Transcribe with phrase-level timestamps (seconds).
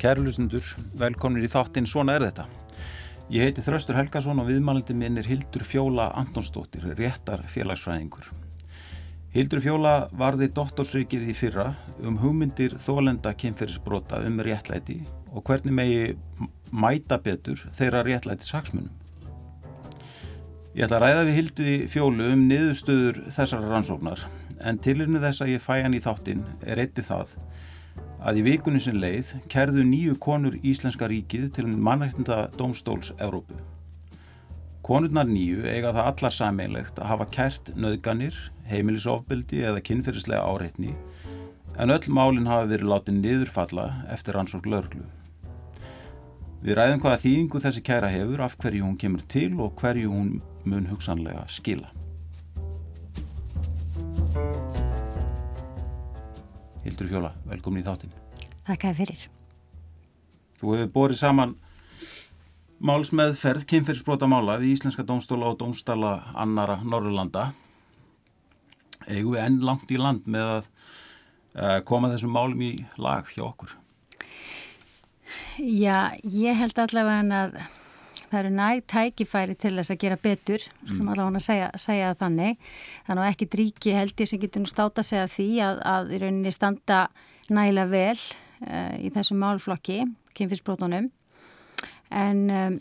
[0.00, 0.64] Kæru lusendur,
[0.96, 2.46] velkominir í þáttinn Svona er þetta.
[3.28, 8.30] Ég heiti Þraustur Helgason og viðmælandi minn er Hildur Fjóla Antonsdóttir, réttar félagsfræðingur.
[9.34, 11.66] Hildur Fjóla varði doktorsrikið í fyrra
[12.00, 15.02] um hugmyndir þólenda kynferðisbrota um réttlæti
[15.34, 18.88] og hvernig megi mæta betur þeirra réttlæti saksmunum.
[20.72, 24.24] Ég ætla að ræða við Hildi Fjólu um niðurstöður þessara rannsóknar
[24.64, 27.36] en tilinu þess að ég fæ hann í þáttinn er eitti það
[28.20, 33.56] að í vikunni sem leið kerðu nýju konur Íslenska ríkið til mannættinda Dómstóls Evrópu.
[34.84, 38.36] Konurnar nýju eiga það allar sameilegt að hafa kert nöðganir,
[38.68, 40.94] heimilisofbildi eða kynferðislega áreitni
[41.80, 45.06] en öll málinn hafa verið látið niðurfalla eftir rannsók lörglu.
[46.60, 50.34] Við ræðum hvaða þýðingu þessi kæra hefur, af hverju hún kemur til og hverju hún
[50.68, 51.88] mun hugsanlega skila.
[56.84, 58.12] Hildur Fjóla, velkomin í þáttin.
[58.68, 59.26] Þakka fyrir.
[60.60, 61.56] Þú hefur borið saman
[62.80, 67.50] málsmeðferð kynferðisbrota mála við Íslenska dómstóla og dómstala annara Norrlanda.
[69.08, 73.44] Egu við enn langt í land með að uh, koma þessum málum í lag hjá
[73.50, 73.76] okkur?
[75.60, 77.60] Já, ég held allavega að
[78.30, 81.08] það eru næg tækifæri til þess að gera betur, sem mm.
[81.12, 82.68] allavega að segja, segja þannig.
[83.08, 86.20] Þannig að ekki dríki held ég sem getur nú státa segja því að, að í
[86.22, 87.00] rauninni standa
[87.50, 88.20] nægilega vel
[88.66, 90.04] uh, í þessum málflokki,
[90.38, 91.10] kynfisbrótunum.
[92.10, 92.78] En um,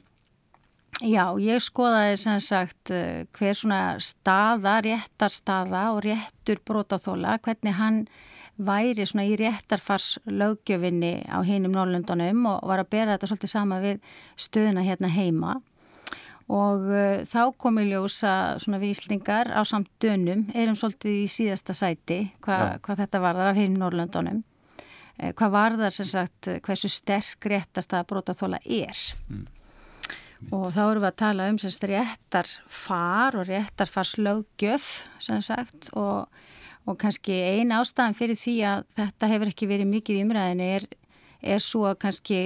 [1.05, 7.77] já, ég skoðaði sem sagt uh, hver svona staða, réttar staða og réttur brótaþóla, hvernig
[7.79, 8.03] hann
[8.59, 13.79] væri svona í réttarfars lögjöfinni á hinum Norrlundunum og var að bera þetta svolítið sama
[13.83, 13.99] við
[14.39, 15.57] stöðuna hérna heima
[16.49, 22.23] og uh, þá komi ljósa svona víslingar á samt dönum erum svolítið í síðasta sæti
[22.43, 22.71] hva, ja.
[22.83, 24.41] hvað þetta varðar af hinum Norrlundunum
[25.17, 29.45] eh, hvað varðar sem sagt hversu sterk réttast að brótaþóla er mm.
[30.49, 34.91] og þá erum við að tala um sem sagt réttarfar og réttarfars lögjöf
[35.21, 36.27] sem sagt og
[36.89, 40.85] og kannski eina ástæðan fyrir því að þetta hefur ekki verið mikið í umræðinu er,
[41.53, 42.39] er svo að kannski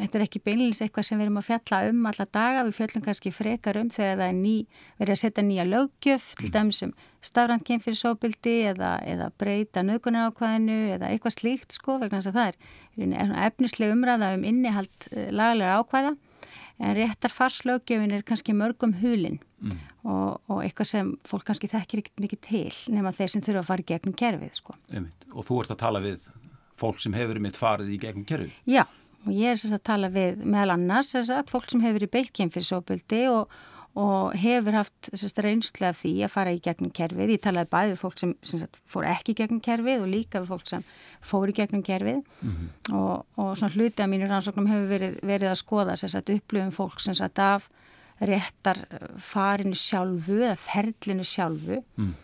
[0.00, 3.04] þetta er ekki beinleins eitthvað sem við erum að fjalla um alla daga, við fjöllum
[3.06, 4.56] kannski frekar um þegar það er ný,
[5.00, 6.54] verið að setja nýja lögjöf, til mm.
[6.56, 6.94] dæmis um
[7.30, 12.40] stafrandkinn fyrir sóbildi eða, eða breyta nögunar ákvæðinu eða eitthvað slíkt sko, vegna þess að
[12.40, 16.16] það er efnislega umræða um innihald eh, lagalega ákvæða
[16.80, 19.78] en réttar farslögjöfin er kannski mörgum hulinn mm.
[20.08, 23.70] og, og eitthvað sem fólk kannski þekkir ekkert mikið til nema þeir sem þurfa að
[23.70, 24.76] fara í gegnum kerfið sko.
[25.34, 26.30] Og þú ert að tala við
[26.80, 28.62] fólk sem hefur mitt farið í gegnum kerfið?
[28.68, 28.86] Já,
[29.26, 33.26] og ég er að tala við meðal annars að fólk sem hefur beitkinn fyrir sóböldi
[33.32, 33.52] og,
[33.98, 35.10] og hefur haft
[35.42, 37.32] reynslega því að fara í gegnum kerfið.
[37.34, 40.42] Ég talaði bæði við fólk sem, sem sagt, fór ekki í gegnum kerfið og líka
[40.42, 40.84] við fólk sem
[41.26, 42.94] fór í gegnum kerfið mm -hmm.
[42.94, 47.00] og, og svona hluti af mínu rannsóknum hefur verið, verið að skoða sagt, upplifum fólk
[47.00, 47.68] sem sagt af
[48.20, 48.86] réttar
[49.18, 52.14] farinu sjálfu eða ferlinu sjálfu mm.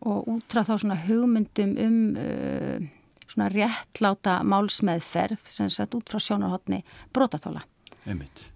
[0.00, 2.80] og útrá þá svona hugmyndum um uh,
[3.28, 7.62] svona réttláta málsmeðferð sem sagt út frá sjónarhóttni brotatóla.
[8.06, 8.55] Einmitt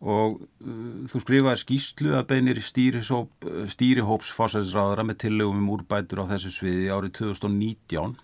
[0.00, 6.52] og uh, þú skrifaði skýslu að beinir stýrihóps fórsæðisráðara með tillögum um úrbætur á þessu
[6.54, 8.16] sviði árið 2019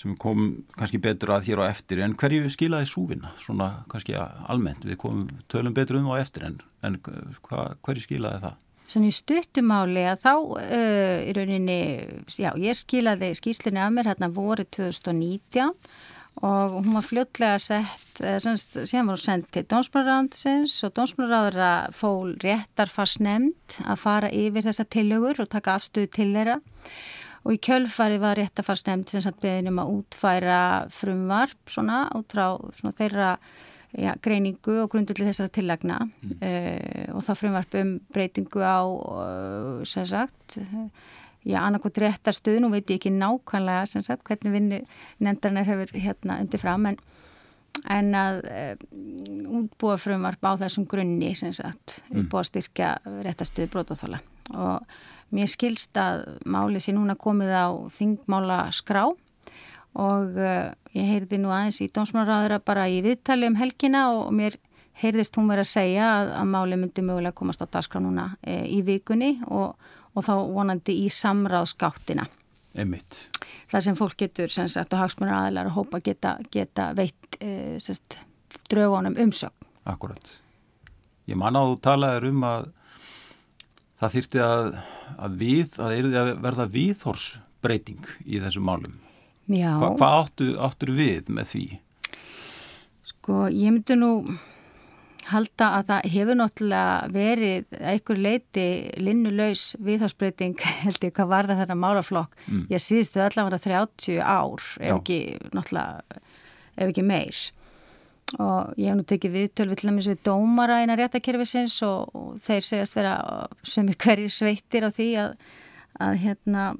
[0.00, 2.00] sem kom kannski betur að hér á eftir.
[2.00, 6.60] En hverju skilaði súvinna svona kannski almennt, við komum tölum betur um á eftir en,
[6.86, 8.66] en hva, hverju skilaði það?
[8.90, 11.80] Svona í stuttumáli að þá uh, í rauninni,
[12.32, 15.74] já ég skilaði skýslunni af mér hérna voru 2019
[16.40, 23.18] og hún var fljótlega sett, sem var hún sendt til Dómsmálaráðsins og Dómsmálaráður fól réttarfars
[23.20, 26.60] nefnd að fara yfir þessa tillögur og taka afstöðu til þeirra
[27.44, 30.62] og í kjölfari var réttarfars nefnd sem satt beðin um að útfæra
[30.94, 32.46] frumvarp svona út frá
[32.78, 33.30] svona, þeirra
[33.98, 36.34] ja, greiningu og grundulli þessara tillagna mm.
[36.40, 40.60] uh, og það frumvarp um breytingu á uh, sem sagt
[41.44, 44.80] já, annarkot réttarstöð, nú veit ég ekki nákvæmlega sem sagt hvernig vinnu
[45.20, 46.98] nefndarnar hefur hérna undir fram en,
[47.88, 52.24] en að um, útbúa frumvarp á þessum grunni sem sagt, mm.
[52.24, 54.20] útbúa styrkja réttarstöð brótáþóla
[54.50, 54.86] og
[55.34, 61.52] mér skilst að máli sé núna komið á þingmála skrá og uh, ég heyrði nú
[61.54, 64.58] aðeins í dómsmálaráðura bara í viðtali um helgina og, og mér
[65.00, 68.60] heyrðist hún verið að segja að, að máli myndi mögulega komast á dagskrá núna e,
[68.68, 69.78] í vikunni og
[70.14, 72.26] og þá vonandi í samráðskáttina.
[72.78, 73.26] Emmitt.
[73.70, 77.78] Það sem fólk getur, sem sagt, og hagsmunar aðlar að hópa geta, geta veitt e,
[77.82, 78.18] sagt,
[78.70, 79.68] draugunum umsögn.
[79.90, 80.36] Akkurat.
[81.30, 82.70] Ég manna að þú talaður um að
[84.00, 84.72] það þýrti að,
[85.16, 88.98] að við, að að verða viðhorsbreyting í þessum málum.
[89.50, 89.72] Já.
[89.80, 91.64] Hva, hvað áttu, áttur við með því?
[93.10, 94.12] Sko, ég myndi nú
[95.34, 98.66] halda að það hefur náttúrulega verið einhver leiti
[99.00, 102.66] linnulegs viðhásbreyting held ég hvað var það þarna málaflokk mm.
[102.72, 105.22] ég síðustu allavega 30 ár ef ekki
[105.54, 106.20] náttúrulega
[106.76, 107.40] ef ekki meir
[108.38, 112.38] og ég hef nú tekið viðtöl við til dæmis við dómara einar réttakerfisins og, og
[112.44, 113.16] þeir segjast vera
[113.66, 115.34] sem er hverjir sveitir á því að,
[116.06, 116.70] að hérna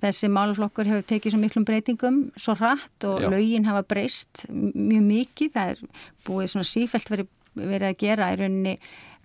[0.00, 3.28] þessi málaflokkur hefur tekið svo miklum breytingum svo hratt og Já.
[3.32, 5.82] lögin hafa breyst mjög mikið, það er
[6.28, 8.74] búið svona sífælt verið verið að gera í rauninni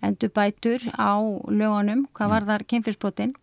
[0.06, 1.18] endurbætur á
[1.50, 3.36] lögunum hvað var þar kynfyrsbrotin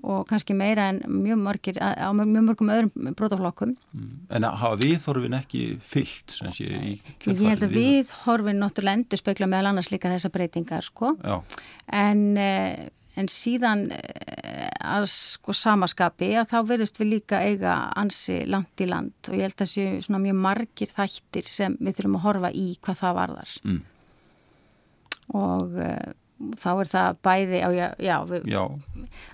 [0.00, 3.74] og kannski meira en mjög mörgir á mjög mörgum öðrum brotaflokkum.
[3.92, 4.14] Mm.
[4.32, 7.34] En hafa viðhorfin ekki fyllt sem sé í kjörfæri?
[7.34, 11.12] Ég held að viðhorfin náttúrulega endur spekla meðal annars líka þessa breytingar sko.
[11.92, 12.88] En, eh,
[13.20, 18.88] en síðan eh, að sko samaskapi að þá verðist við líka eiga ansi langt í
[18.88, 22.28] land og ég held að það séu svona mjög margir þættir sem við þurfum að
[22.28, 23.56] horfa í hvað það varðar.
[23.68, 23.80] Mm
[25.36, 26.10] og uh,
[26.60, 28.62] þá er það bæði á, já, já, við, já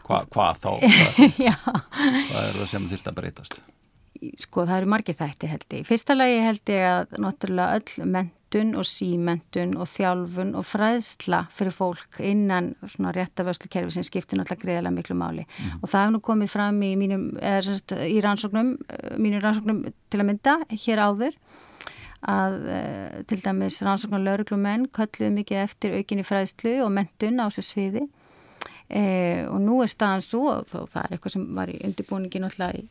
[0.06, 0.70] hva, hvað þá?
[1.46, 3.58] Hvað, er það sem þurft að breytast?
[4.40, 5.84] Sko það eru margir þættir held ég.
[5.86, 11.76] Fyrsta lagi held ég að náttúrulega öll mentun og símentun og þjálfun og fræðsla fyrir
[11.76, 15.44] fólk innan svona réttavöslukerfi sem skiptir náttúrulega greiðilega miklu máli.
[15.44, 15.82] Mm.
[15.82, 18.74] og það hefur nú komið fram í mínum, eða semst í rannsóknum
[19.20, 21.40] mínum rannsóknum til að mynda hér áður
[22.26, 27.66] að uh, til dæmis rannsóknar lauruglumenn kölluðu mikið eftir aukinni fræðslu og mentun á þessu
[27.70, 28.06] sviði.
[28.86, 32.82] Uh, og nú er staðan svo og það er eitthvað sem var í undirbúningi náttúrulega
[32.82, 32.88] í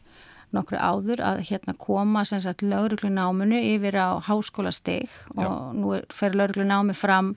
[0.56, 6.06] nokkru áður að hérna koma sem sagt lauruglunáminu yfir á háskóla steg og nú er,
[6.12, 7.34] fer lauruglunámi fram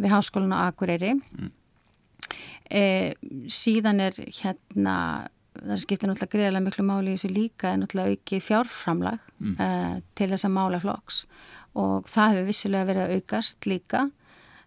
[0.00, 1.14] við háskólan á Akureyri.
[1.14, 1.52] Mm.
[2.72, 3.10] uh,
[3.52, 4.96] síðan er hérna
[5.60, 9.56] það skiptir náttúrulega greiðilega miklu máli í þessu líka en náttúrulega aukið fjárframlag mm.
[9.58, 11.24] uh, til þessa málaflokks
[11.74, 14.04] og það hefur vissilega verið að aukast líka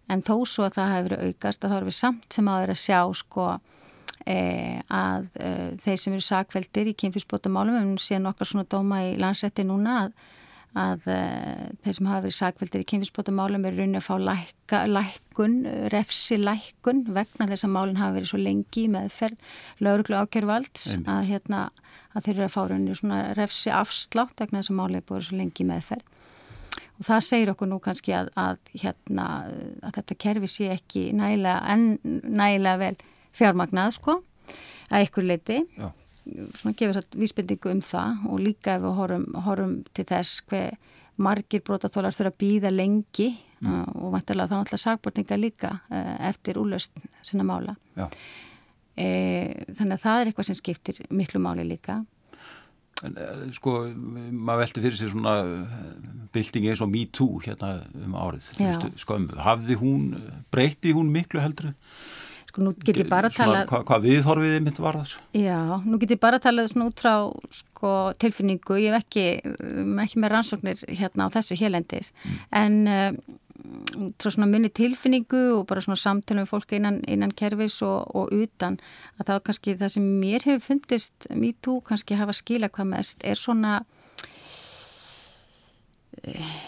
[0.08, 2.62] en þó svo að það hefur verið aukast að þá erum við samt sem að
[2.62, 3.46] vera að sjá sko
[4.24, 9.02] eh, að eh, þeir sem eru sakveldir í kynfísbótamálum, við erum síðan okkar svona dóma
[9.06, 10.12] í landsrætti núna að
[10.76, 15.56] að uh, þeir sem hafa verið sakveldir í kynfisbótamálum er raunin að fá lækka, lækkun,
[15.94, 19.54] refsi lækkun vegna þess að málinn hafa verið svo lengi meðferð
[19.84, 21.64] lauruglu ákjörvalds að, hérna,
[22.12, 25.28] að þeir eru að fá raunin svona refsi afslátt vegna þess að málinn er búið
[25.28, 26.16] svo lengi meðferð.
[26.98, 29.28] Og það segir okkur nú kannski að, að, hérna,
[29.86, 32.96] að þetta kerfi sé ekki nægilega, nægilega vel
[33.38, 34.18] fjármagnað sko
[34.88, 35.92] að ykkur leiti Já
[36.58, 40.76] svona gefur þetta vísbendingu um það og líka ef við horfum, horfum til þess hver
[41.18, 43.70] margir brotaþólar þurfa að býða lengi mm.
[43.70, 47.74] uh, og vantilega þá náttúrulega sagbortninga líka uh, eftir úrlaust sinna mála.
[48.98, 49.08] E,
[49.78, 52.00] þannig að það er eitthvað sem skiptir miklu máli líka.
[53.06, 53.18] En,
[53.54, 55.34] sko, maður velti fyrir sér svona
[56.34, 58.48] byltingi eins og Me Too hérna um árið
[58.98, 60.08] skömmu, hafði hún
[60.50, 61.70] breyti hún miklu heldru?
[62.58, 63.58] Sko nú get ég bara að tala...
[63.70, 65.10] Hvað hva viðhorfiðið mitt var þar?
[65.38, 67.12] Já, nú get ég bara að tala svona út frá
[67.54, 69.26] sko, tilfinningu, ég hef ekki,
[69.62, 72.40] um, ekki með rannsóknir hérna á þessu helendis, mm.
[72.58, 77.78] en uh, frá svona minni tilfinningu og bara svona samtölu um fólk innan, innan kervis
[77.86, 78.80] og, og utan,
[79.20, 83.22] að það kannski það sem mér hefur fundist, mér tú kannski hafa skila hvað mest,
[83.22, 83.84] er svona...
[86.26, 86.58] Uh,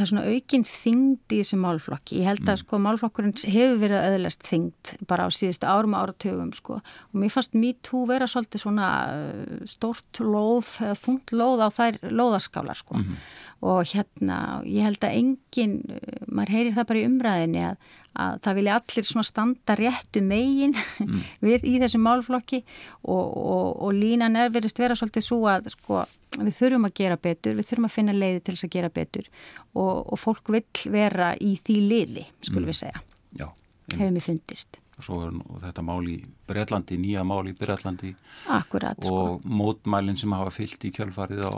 [0.00, 2.20] það er svona aukinn þyngd í þessu málflokki.
[2.22, 2.60] Ég held að mm.
[2.62, 7.56] sko málflokkurinn hefur verið öðlast þyngd bara á síðustu árum áratögum sko og mér fannst
[7.58, 13.30] MeToo vera svolítið svona uh, stort lóð, þungt lóð á þær lóðaskálar sko mm -hmm.
[13.70, 17.76] og hérna ég held að enginn, uh, maður heyrir það bara í umræðinni að
[18.18, 21.20] að það vilja allir svona standa réttu megin mm.
[21.46, 26.02] við í þessu málflokki og, og, og línan er verið vera svolítið svo að sko,
[26.38, 29.32] við þurfum að gera betur, við þurfum að finna leiði til þess að gera betur.
[29.70, 32.72] Og, og fólk vil vera í því liði, skulum mm.
[32.72, 33.02] við segja.
[33.38, 33.48] Já,
[33.94, 34.80] hefur mér fundist.
[35.00, 36.18] Svo er þetta mál í
[36.50, 38.10] Breitlandi, nýja mál í Breitlandi
[38.52, 39.14] Akkurat, sko.
[39.14, 41.52] og mótmælinn sem hafa fyllt í kjölfarið á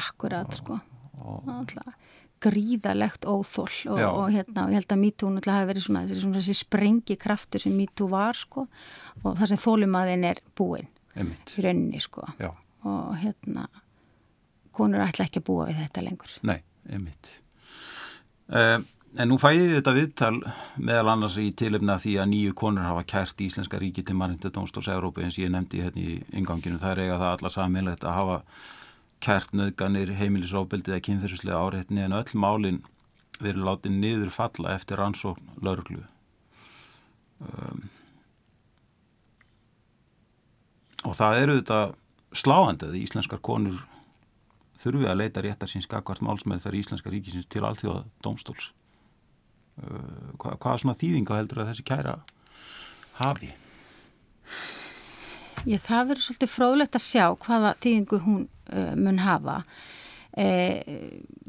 [0.00, 0.80] Akkurat, sko.
[1.20, 1.94] Alltaf
[2.40, 6.40] gríðalegt óþól og, og hérna og ég held að MeToo náttúrulega hafi verið svona svona
[6.40, 8.66] þessi sprengi kraftur sem MeToo var sko
[9.22, 11.54] og það sem þólumaðin er búin Einmitt.
[11.58, 12.24] í rauninni sko.
[12.40, 12.52] Já.
[12.86, 13.66] og hérna
[14.72, 16.32] konur ætla ekki að búa við þetta lengur.
[16.46, 17.34] Nei, einmitt.
[18.48, 18.80] Uh,
[19.18, 20.36] En nú fæði þetta viðtal
[20.78, 24.90] meðal annars í tilefna því að nýju konur hafa kært í Íslenska ríki til Marindadómstórs
[24.94, 28.36] Európa eins ég nefndi hérna í inganginu það er eiga það alla samilegt að hafa
[29.24, 32.82] kært nöðganir, heimilisofbildið eða kynþyrslega áreitni en öll málinn
[33.40, 36.02] verið látið niður falla eftir rannsókn lauruglu.
[37.40, 37.86] Um,
[41.08, 41.80] og það eru þetta
[42.36, 43.80] sláandið í íslenskar konur
[44.80, 48.70] þurfi að leita réttar síns skakvart málsmeð fyrir Íslenska ríkisins til allþjóða domstóls.
[49.80, 52.20] Uh, hvað, hvað svona þýðinga heldur að þessi kæra
[53.20, 53.52] hafi?
[55.68, 59.56] Ég, það verður svolítið fróðlegt að sjá hvaða þýðingu hún uh, mun hafa.
[60.38, 60.46] E,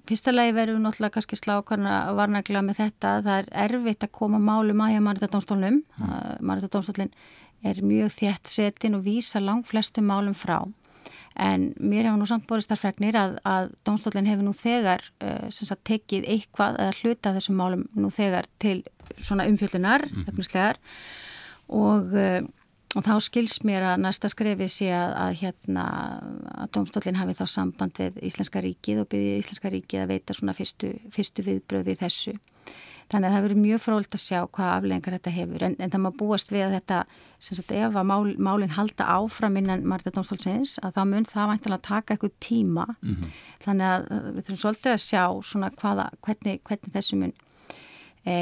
[0.10, 3.13] fyrsta lagi verður við náttúrulega kannski slákarna varnaglega með þetta.
[3.27, 5.80] Það er erfitt að koma málum að hjá Marita-dómstólunum.
[6.01, 6.13] Mm.
[6.50, 7.12] Marita-dómstólun
[7.62, 10.63] er mjög þjætt setin og vísa langt flestum málum frá.
[11.39, 15.46] En mér hefur nú samt borist þar fregnir að, að dómstólinn hefur nú þegar uh,
[15.53, 18.82] sagt, tekið eitthvað eða hluta þessum málum nú þegar til
[19.15, 20.75] svona umfjöldunar, mm -hmm.
[21.70, 22.41] og uh,
[22.95, 25.86] og þá skils mér að næsta skrefið sé að, að hérna
[26.65, 30.55] að domstólinn hafi þá samband við Íslenska ríkið og byrði Íslenska ríkið að veita svona
[30.57, 32.36] fyrstu, fyrstu viðbröði þessu.
[33.12, 36.03] Þannig að það verður mjög frólikt að sjá hvað aflengar þetta hefur en, en það
[36.05, 37.00] má búast við að þetta
[37.43, 41.50] sem sagt ef að mál, málinn halda áfram innan Marta Dómstólsins að það mun það
[41.51, 43.33] væntilega taka eitthvað tíma mm -hmm.
[43.65, 44.05] þannig að
[44.36, 47.36] við þurfum svolítið að sjá svona hvaða, hvernig, hvernig þessu mun
[48.25, 48.36] e,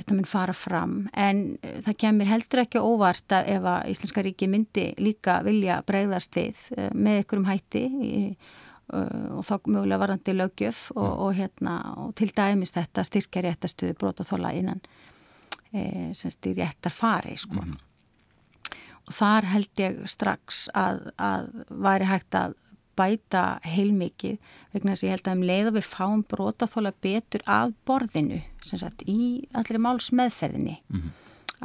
[0.00, 4.24] þetta mun fara fram en e, það kemur heldur ekki óvart að ef að Íslenska
[4.26, 7.88] ríki myndi líka vilja bregðast við e, með ykkurum hætti
[8.86, 14.52] og þá mögulega varandi lögjöf og, og, hérna, og til dæmis þetta styrkja réttastuði brótaþóla
[14.54, 14.78] innan
[16.14, 17.58] semst í réttar fari sko.
[17.58, 18.76] Mm -hmm.
[19.08, 22.54] og þar held ég strax að, að væri hægt að
[22.96, 24.38] bæta heilmikið
[24.74, 28.40] vegna þess að ég held að um leið að við fáum brotaþóla betur af borðinu
[28.66, 31.12] sagt, í allir máls meðferðinni mm -hmm.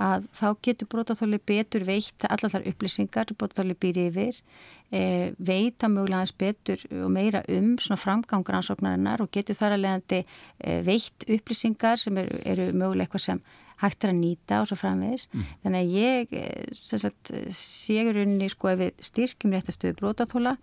[0.08, 4.44] að þá getur brotaþóli betur veitt allar þar upplýsingar brotaþóli býr yfir
[4.92, 9.84] e, veita mögulega hans betur og meira um svona framgangur ansóknarinnar og getur þar að
[9.86, 10.22] leiðandi
[10.60, 13.42] e, veitt upplýsingar sem eru, eru mögulega eitthvað sem
[13.82, 15.28] hægt er að nýta og svo framvegis.
[15.34, 15.46] Mm.
[15.64, 20.58] Þannig að ég e, ségur unni sko ef við styrkjum réttastuði brotaþóla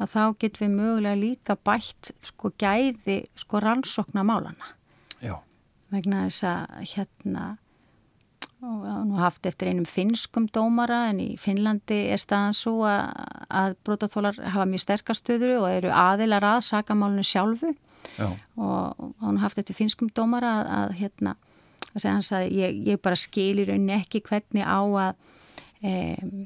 [0.00, 4.74] að þá getum við mögulega líka bætt sko gæði sko rannsokna málana.
[5.20, 5.36] Já.
[5.90, 7.48] Vegna þess að hérna
[8.60, 13.06] og nú haft eftir einum finskum dómara en í Finnlandi er staðan svo að,
[13.48, 17.72] að brotathólar hafa mjög sterkastöður og eru aðilar að sakamálunu sjálfu
[18.18, 18.28] Já.
[18.28, 21.34] og, og hann haft eftir finskum dómara að, að hérna
[21.90, 25.14] að segja hans að ég, ég bara skilir unni ekki hvernig á að
[25.80, 26.42] Um,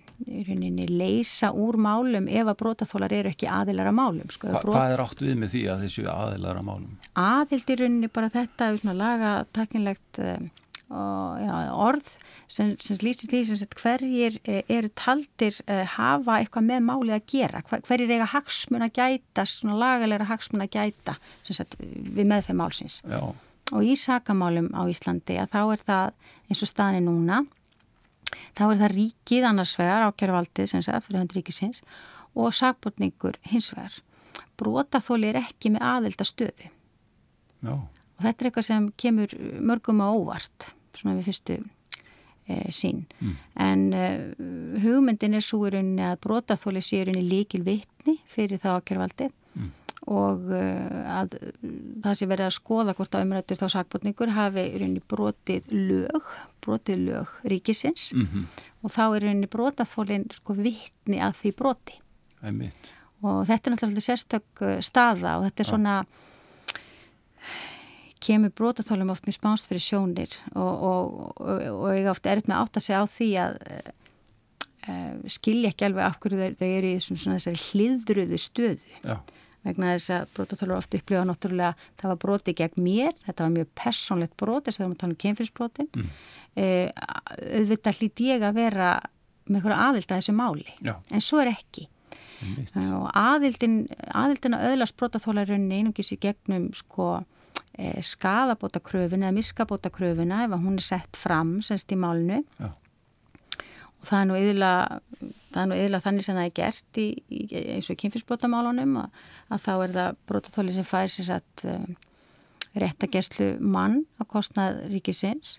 [0.46, 4.76] rauninni leysa úr málum ef að brótaþólar eru ekki aðilar að málum sko, Hva, brot...
[4.76, 6.92] Hvað er átt við með því að þessu aðilar að málum?
[7.18, 10.46] Aðild í rauninni bara þetta laga takkinlegt um,
[10.94, 12.12] ja, orð
[12.46, 17.26] sem, sem lýsir því sem hverjir eh, eru taldir uh, hafa eitthvað með máli að
[17.34, 22.60] gera Hver, hverjir eiga hagsmun að gæta svona lagalega hagsmun að gæta sagt, við meðfæð
[22.60, 23.20] málsins Já.
[23.72, 27.42] og í sakamálum á Íslandi að þá er það eins og staðinni núna
[28.56, 31.84] þá er það ríkið annars vegar ákjöruvaldið sem sagt fyrir hönd ríkisins
[32.34, 34.00] og sagbútningur hins vegar
[34.60, 36.70] brotaþóli er ekki með aðelda stöðu
[37.66, 37.78] no.
[38.18, 39.38] og þetta er eitthvað sem kemur
[39.70, 43.38] mörgum á óvart svona við fyrstu e, sín mm.
[43.66, 44.10] en e,
[44.84, 49.32] hugmyndin er svo í rauninni að brotaþóli sé í rauninni líkil vitni fyrir það ákjöruvaldið
[49.32, 49.43] mm
[50.10, 51.36] og uh, að
[52.04, 56.32] það sé verið að skoða hvort að umrættur þá sakbótningur hafi í rauninni brotið lög,
[56.64, 58.44] brotið lög ríkisins mm -hmm.
[58.82, 61.96] og þá er í rauninni brotaþólinn sko vittni að því broti.
[63.24, 66.04] Og þetta er náttúrulega sérstök uh, staða og þetta er svona
[68.20, 72.60] kemur brotaþólum oft mjög spánst fyrir sjónir og, og, og, og ég ofta er með
[72.60, 73.56] átt að segja á því að
[74.88, 79.00] uh, skilja ekki alveg af hverju þau, eru í svona þessari hliðruðu stöðu.
[79.00, 79.16] Já
[79.64, 83.72] vegna þess að brotaþólur ofta upplifa náttúrulega það var broti gegn mér, þetta var mjög
[83.80, 86.12] personlegt brot, þess að við erum að tala um kemfyrsbrotin mm.
[86.60, 87.08] eh,
[87.60, 88.92] auðvitað hlýtt ég að vera
[89.44, 90.94] með einhverja aðild að þessu máli, Já.
[91.12, 91.88] en svo er ekki.
[92.44, 93.78] Eh, og aðildin
[94.12, 97.10] aðildin að öðlast brotaþólarunni einungis í gegnum sko
[97.78, 102.42] eh, skadabótakröfuna eða miskabótakröfuna ef hún er sett fram semst í málinu.
[102.60, 102.72] Já
[104.08, 105.00] það er nú yðurlega,
[105.54, 107.42] þannig sem það er gert í, í,
[107.76, 109.20] eins og í kynfyrsbrotamálunum að,
[109.54, 111.94] að þá er það brotatóli sem fær sér satt um,
[112.80, 115.58] réttageslu mann á kostnað ríkisins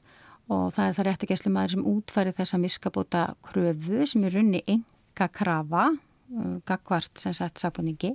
[0.51, 5.29] og það er það réttageslu maður sem útfæri þessa miskabóta kröfu sem er runni enga
[5.31, 8.13] krafa um, gagvart sem sagt sagbúningi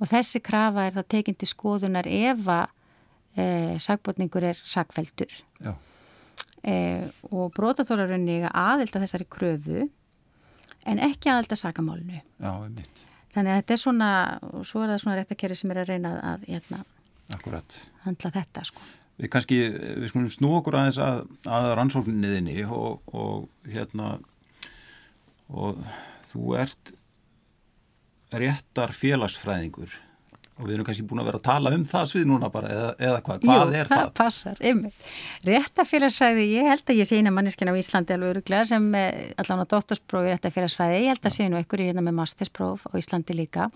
[0.00, 2.66] og þessi krafa er það tekindi skoðunar ef að
[3.36, 3.44] e,
[3.82, 5.74] sagbúningur er sagfeldur Já
[6.62, 9.86] eh, og brotaþólarunni aðelda þessari kröfu
[10.88, 12.20] en ekki aðelda sakamálnu.
[12.20, 13.04] Já, einmitt.
[13.30, 14.12] Þannig að þetta er svona,
[14.50, 16.80] og svo er það svona réttakeri sem er að reyna að hérna,
[18.06, 18.86] handla þetta sko.
[19.20, 19.58] Við kannski,
[20.00, 24.14] við skulum snú okkur aðeins að, að rannsókninniðinni og, og hérna
[25.50, 25.82] og
[26.30, 26.94] þú ert
[28.40, 29.98] réttar félagsfræðingur
[30.60, 32.88] og við erum kannski búin að vera að tala um það svið núna bara eða,
[33.08, 34.00] eða hvað, hvað Jú, er það?
[34.04, 35.04] það passar, ymmið.
[35.48, 39.70] Réttafélagsfræði, ég held að ég sé eina manneskina á Íslandi alveg öruglega sem allan á
[39.74, 43.70] dóttarsprófi réttafélagsfræði, ég held að sé nú einhverju hérna með masterspróf á Íslandi líka.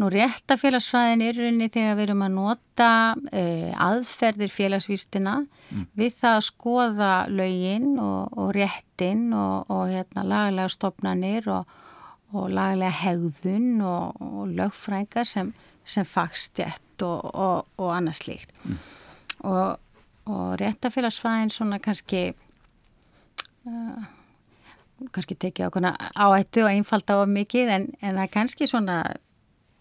[0.00, 5.84] Nú réttafélagsfræðin er rauninni þegar við erum að nota uh, aðferðir félagsvístina mm.
[5.98, 11.78] við það að skoða lögin og, og réttin og, og hérna, lagalega stopnanir og
[12.32, 15.52] og laglega hegðun og, og lögfrænga sem,
[15.84, 18.54] sem fagstjætt og, og, og annað slíkt.
[18.64, 18.78] Mm.
[19.42, 19.78] Og
[20.60, 22.30] réttafélagsfræðin svona kannski,
[23.66, 24.04] uh,
[25.10, 28.98] kannski tekið ákveðna áættu og einfalda á mikið en, en það er kannski svona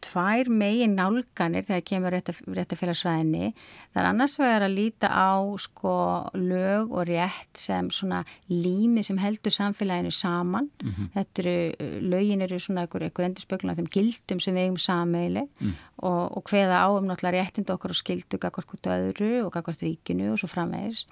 [0.01, 3.51] tvær megin nálganir þegar kemur réttafélagsræðinni.
[3.91, 5.93] Það er annars vegar að líta á sko
[6.37, 10.69] lög og rétt sem svona lími sem heldur samfélaginu saman.
[10.83, 11.09] Mm -hmm.
[11.15, 14.77] Þetta eru, lögin eru svona einhver, einhver endur spöklun af þeim gildum sem við eigum
[14.77, 15.73] sameili mm.
[15.97, 19.83] og, og hveða á um náttúrulega réttindu okkur og skildu gagvart hvort öðru og gagvart
[19.83, 21.07] ríkinu og svo framvegis.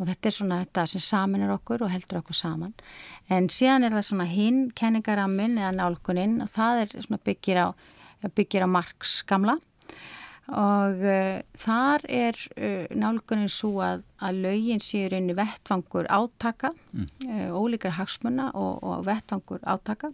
[0.00, 2.72] Og þetta er svona þetta sem samin er okkur og heldur okkur saman.
[3.30, 7.66] En síðan er það svona hinn kenningarammin eða nálguninn og það er svona byggir á
[8.30, 9.58] byggir á Marx gamla
[10.52, 16.72] og uh, þar er uh, nálgunin svo að, að lögin séur inn í vettfangur átaka,
[16.92, 17.08] mm.
[17.28, 20.10] uh, ólíkar hagsmunna og, og vettfangur átaka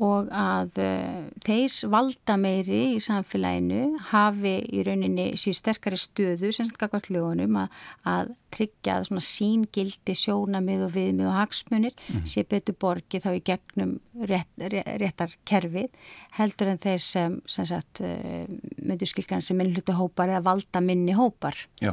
[0.00, 6.68] og að uh, þeis valda meiri í samfélaginu hafi í rauninni síðan sterkari stöðu sem
[6.68, 7.74] sagt kakvart lögunum að,
[8.08, 12.24] að tryggja að svona síngildi sjónamið og viðmið og hagsmunir mm.
[12.32, 15.92] sé betur borgi þá í gegnum rétt, rétt, réttar kerfið
[16.38, 18.48] heldur en þeir sem, sem sagt, uh,
[18.80, 21.60] myndu skilkan sem minnlutu hópar eða valda minni hópar.
[21.84, 21.92] Já.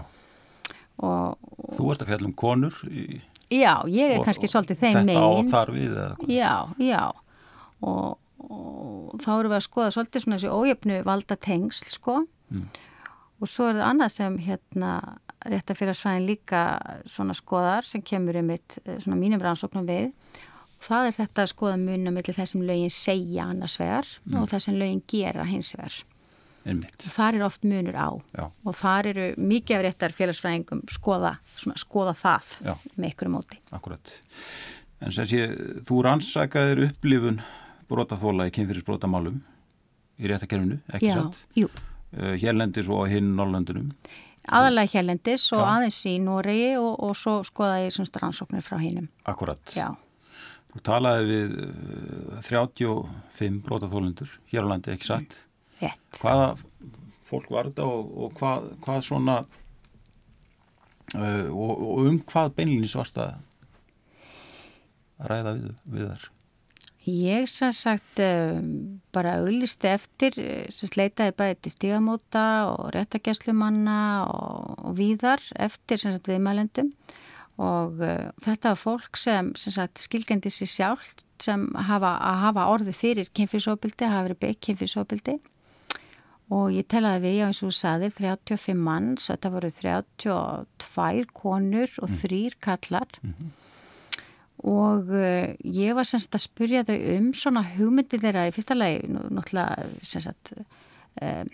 [1.04, 3.20] Og, og, Þú ert að fjalla um konur í...
[3.52, 5.16] Já, ég er og, kannski svolítið þeim megin.
[5.20, 6.28] Þetta á þar við eða?
[6.32, 6.52] Já,
[6.84, 7.02] já
[7.86, 12.68] og, og þá eru við að skoða svolítið svona þessi ójöfnu valda tengsl sko mm.
[13.42, 14.92] og svo er það annað sem hérna
[15.48, 16.62] réttafélagsfæðin líka
[17.10, 20.12] svona skoðar sem kemur um mitt eh, svona mínum rannsóknum við
[20.78, 24.38] og það er þetta að skoða munna millir þessum lögin segja annars vegar mm.
[24.42, 26.02] og þessum lögin gera hins vegar
[26.68, 28.48] þar er oft munur á Já.
[28.50, 32.74] og þar eru mikið af réttar félagsfræðingum skoða, svona, skoða það Já.
[32.96, 34.18] með ykkur móti Akkurat
[34.98, 35.44] En sem sé,
[35.86, 37.40] þú rannsakaðir upplifun
[37.92, 39.38] brotaþóla í kynfyrirsbrotamálum
[40.18, 41.44] í réttakerfinu, ekki Já, satt?
[41.58, 41.70] Jú.
[42.16, 43.92] Uh, hérlendis og hinn Norrlöndunum?
[44.48, 45.70] Aðalega hérlendis og Já.
[45.76, 49.10] aðeins í Noregi og, og svo skoðaði ég svona strannsóknir frá hinnum.
[49.28, 49.76] Akkurat.
[49.76, 49.90] Já.
[50.72, 55.38] Þú talaði við uh, 35 brotaþólendur hér á landi, ekki satt?
[55.82, 56.02] Rétt.
[56.22, 56.56] Hvaða
[57.28, 59.38] fólk var þetta og, og hvað, hvað svona
[61.16, 63.36] uh, og, og um hvað beinlinni svarta
[65.18, 66.28] ræða við, við þar?
[67.08, 70.36] Ég sem sagt um, bara auglisti eftir,
[70.76, 72.44] sem leitaði bæði til stígamóta
[72.74, 76.90] og réttagjæslumanna og, og víðar eftir sem sagt viðmælendum.
[77.64, 82.66] Og uh, þetta var fólk sem, sem sagt skilgandi sér sjálft sem hafa, að hafa
[82.74, 85.38] orði fyrir kynfyrsóbildi, hafa verið byggt kynfyrsóbildi
[86.54, 91.92] og ég telaði við, já eins og þú saðir, 35 manns, þetta voru 32 konur
[92.00, 92.20] og mm.
[92.22, 93.56] þrýr kallar mm -hmm
[94.66, 99.06] og uh, ég var semst að spurja þau um svona hugmyndi þeirra í fyrsta lagi,
[99.12, 100.64] náttúrulega semst að
[101.22, 101.52] um,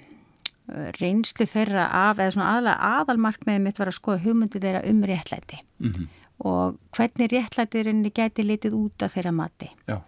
[0.99, 5.59] reynslu þeirra af, eða svona aðalega aðalmarkmiðið mitt var að skoða hugmyndi þeirra um réttlæti
[5.59, 6.07] mm -hmm.
[6.47, 9.99] og hvernig réttlætirinni gæti litið út af þeirra mati Já.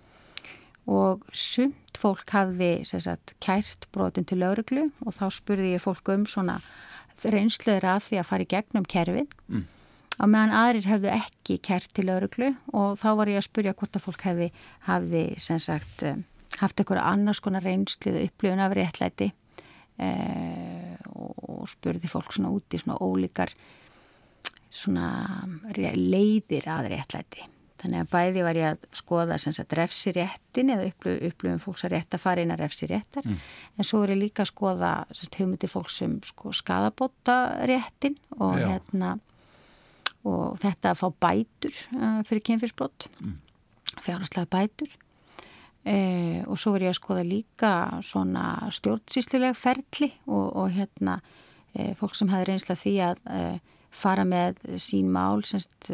[0.87, 6.25] og sumt fólk hafði sagt, kært brotin til lauruglu og þá spurði ég fólk um
[6.25, 6.61] svona
[7.23, 9.63] reynslu þeirra að því að fara í gegnum kerfið mm
[10.15, 13.97] á meðan aðrir hefðu ekki kært til öruglu og þá var ég að spurja hvort
[13.97, 14.51] að fólk hefði,
[14.87, 16.21] hefði sagt, eh,
[16.61, 19.31] haft eitthvað annars konar reynslið upplifun af réttlæti
[19.99, 23.51] eh, og spurði fólk svona úti svona ólíkar
[24.75, 25.09] svona
[25.75, 27.45] leiðir að réttlæti
[27.85, 32.43] þannig að bæði var ég að skoða sagt, refsiréttin eða upplifun fólks að rétta fara
[32.43, 33.39] inn að refsiréttar mm.
[33.77, 34.91] en svo er ég líka að skoða
[35.37, 38.67] hugmyndi fólks um sko, skadabóta réttin og Já.
[38.73, 39.17] hérna
[40.25, 43.35] og þetta að fá bætur uh, fyrir kynfyrsbrott mm.
[44.01, 47.71] fjárhastlega bætur uh, og svo verður ég að skoða líka
[48.05, 53.17] svona stjórnsýslileg ferli og, og hérna uh, fólk sem hafi reynsla því að
[53.95, 55.89] fara með sín mál semst í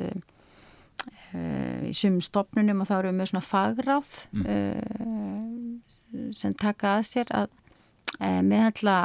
[1.94, 4.46] sumum stopnunum og þá eru við með svona fagráð mm.
[6.38, 7.50] sem taka að sér að
[8.46, 8.96] meðhandla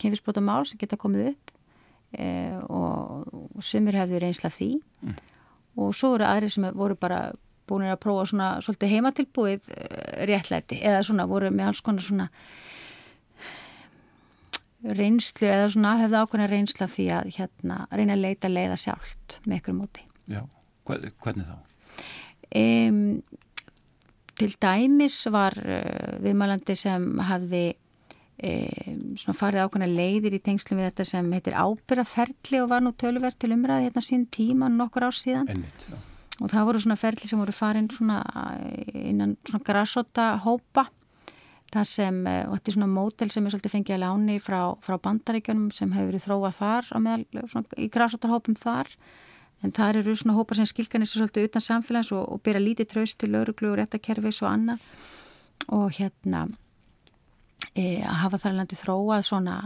[0.00, 1.41] kynfyrsbrota mál sem geta komið upp
[2.12, 2.28] e,
[2.68, 4.70] og, og sumir hefðu reynsla því
[5.02, 5.16] mm.
[5.82, 7.24] og svo eru aðri sem voru bara
[7.68, 9.88] búin að prófa svona svolítið heimatilbúið e,
[10.28, 12.28] réttlæti eða svona voru með alls konar svona
[14.82, 19.38] reynslu eða svona hefði ákveðna reynslu af því að hérna reyna að leita leiða sjálft
[19.46, 20.06] með ykkur móti.
[20.30, 20.42] Já,
[20.88, 21.54] hvernig þá?
[22.52, 23.22] Um,
[24.36, 27.64] til dæmis var uh, viðmælandi sem hafði
[28.42, 33.38] svona farið ákveðna leiðir í tengslu við þetta sem heitir ábyrðaferli og var nú tölverð
[33.38, 35.62] til umræði hérna sín tíma nokkur ár síðan.
[35.86, 35.98] Já.
[36.42, 38.22] Og það voru svona ferli sem voru farin svona
[38.98, 40.88] innan svona grasota hópa
[41.72, 44.60] það sem, eh, og þetta er svona mótel sem er svolítið fengið að láni frá,
[44.84, 48.90] frá bandaríkjunum sem hefur verið þróað þar meðal, svona, í grásotarhópum þar
[49.62, 52.90] en það eru svona hópar sem skilganir svo svolítið utan samfélags og, og byrja lítið
[52.92, 54.84] traust til lauruglu og réttakerfis og annað
[55.72, 56.48] og hérna
[57.76, 59.58] að hafa þar landi þróað svona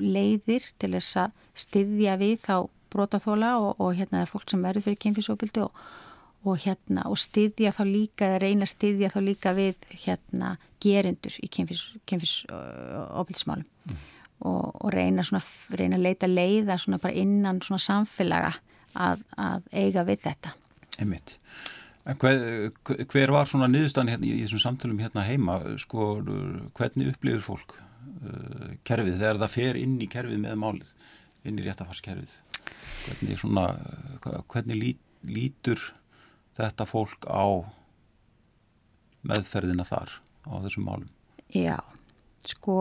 [0.00, 2.56] leiðir til þess að styðja við þá
[2.92, 5.86] brotaþóla og, og hérna það er fólk sem verður fyrir kynfísóbildi og
[6.46, 10.48] og hérna og styðja þá líka eða reyna að styðja þá líka við hérna
[10.82, 13.96] gerindur í kynfisofilsmálum mm.
[14.46, 15.42] og, og reyna svona
[15.78, 18.52] reyna að leita leiða svona bara innan svona samfélaga
[18.94, 20.50] að, að eiga við þetta.
[21.00, 21.38] Einmitt.
[22.06, 22.70] Hver,
[23.10, 26.20] hver var svona niðurstani hérna í þessum samtölum hérna heima sko
[26.76, 30.92] hvernig upplifir fólk uh, kerfið þegar það fer inn í kerfið með málið
[31.46, 32.36] inn í réttafarskerfið
[33.06, 33.66] hvernig svona
[34.52, 35.82] hvernig lít, lítur
[36.56, 37.66] þetta fólk á
[39.26, 40.14] meðferðina þar
[40.46, 41.10] á þessum málum?
[41.50, 41.78] Já,
[42.46, 42.78] sko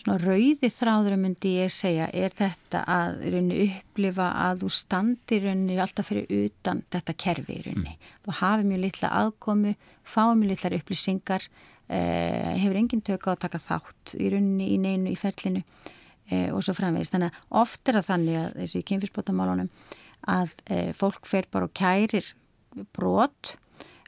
[0.00, 5.78] svona rauði þráður myndi ég segja er þetta að raunni upplifa að þú standir raunni
[5.80, 7.94] alltaf fyrir utan þetta kerfi raunni.
[7.96, 8.10] Mm.
[8.26, 11.48] Þú hafi mjög litla aðkomu, fái mjög litlar upplýsingar,
[11.88, 15.64] eh, hefur enginn tök á að taka þátt í raunni í neinu í ferlinu
[16.30, 17.16] eh, og svo framvegist.
[17.16, 19.72] Þannig að oft er það þannig að þessu í kynfyrsbótamálunum
[20.28, 22.32] að e, fólk fer bara og kærir
[22.96, 23.56] brot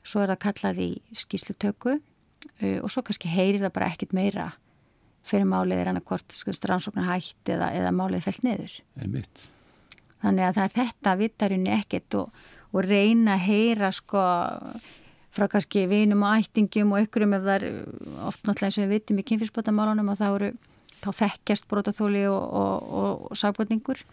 [0.03, 4.51] svo er það kallað í skýslutöku e, og svo kannski heyrir það bara ekkit meira
[5.27, 6.35] fyrir málið er annarkort
[6.69, 9.47] rannsóknar hætt eða, eða málið fælt niður Einmitt.
[10.25, 14.25] þannig að það er þetta vittarunni ekkit og, og reyna að heyra sko
[15.33, 17.71] frá kannski vinum og ættingum og ykkurum ef það er
[18.29, 20.53] oft náttúrulega eins og við vitum í kynfyrsbótamálunum og þá eru
[21.03, 24.05] þá þekkjast brotaþóli og, og, og, og sagbotningur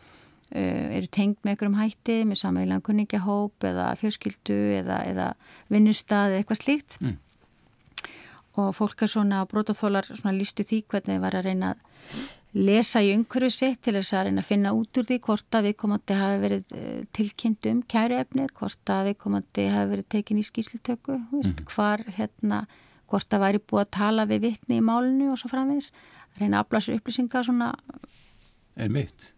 [0.49, 5.27] Uh, eru tengd með einhverjum hætti með samælan kunningahóp eða fjölskyldu eða, eða
[5.69, 7.19] vinnustad eða eitthvað slíkt mm.
[8.57, 12.19] Og fólk er svona brótaþólar svona lístu því hvernig þið var að reyna að
[12.57, 15.67] lesa í umhverju sitt til þess að reyna að finna út úr því hvort að
[15.69, 21.17] viðkomandi hafi verið uh, tilkynnt um kæruefnið, hvort að viðkomandi hafi verið tekin í skýslutöku
[21.19, 21.65] mm.
[21.69, 22.63] hvar hérna
[23.09, 25.91] hvort að væri búið að tala við vittni í málinu og svo framvegs,
[26.39, 27.73] reyna að afla sér upplýsingar svona
[28.79, 29.33] Er mitt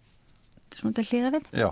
[0.75, 1.47] svona til hlýða við.
[1.55, 1.69] Já.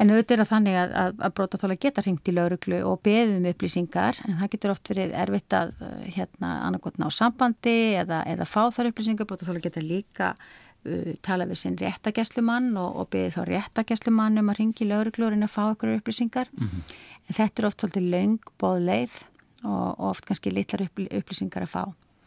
[0.00, 3.48] En auðvitað er það þannig að, að, að brótaþóla geta ringt í lauruglu og beðum
[3.50, 5.72] upplýsingar en það getur oft verið erfitt að
[6.16, 9.28] hérna annarkotna á sambandi eða, eða fá þar upplýsingar.
[9.30, 14.60] Brótaþóla geta líka uh, tala við sinn réttageslumann og, og beði þá réttageslumann um að
[14.62, 16.50] ringi í lauruglu og reyna að fá ykkur upplýsingar.
[16.54, 16.96] Mm -hmm.
[17.28, 19.18] En þetta er oft svolítið laung bóð leið
[19.64, 21.84] og, og oft kannski litlar upplýsingar að fá.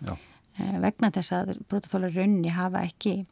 [0.07, 3.25] Uh, vegna þess að brótaþóla raunni hafa ekki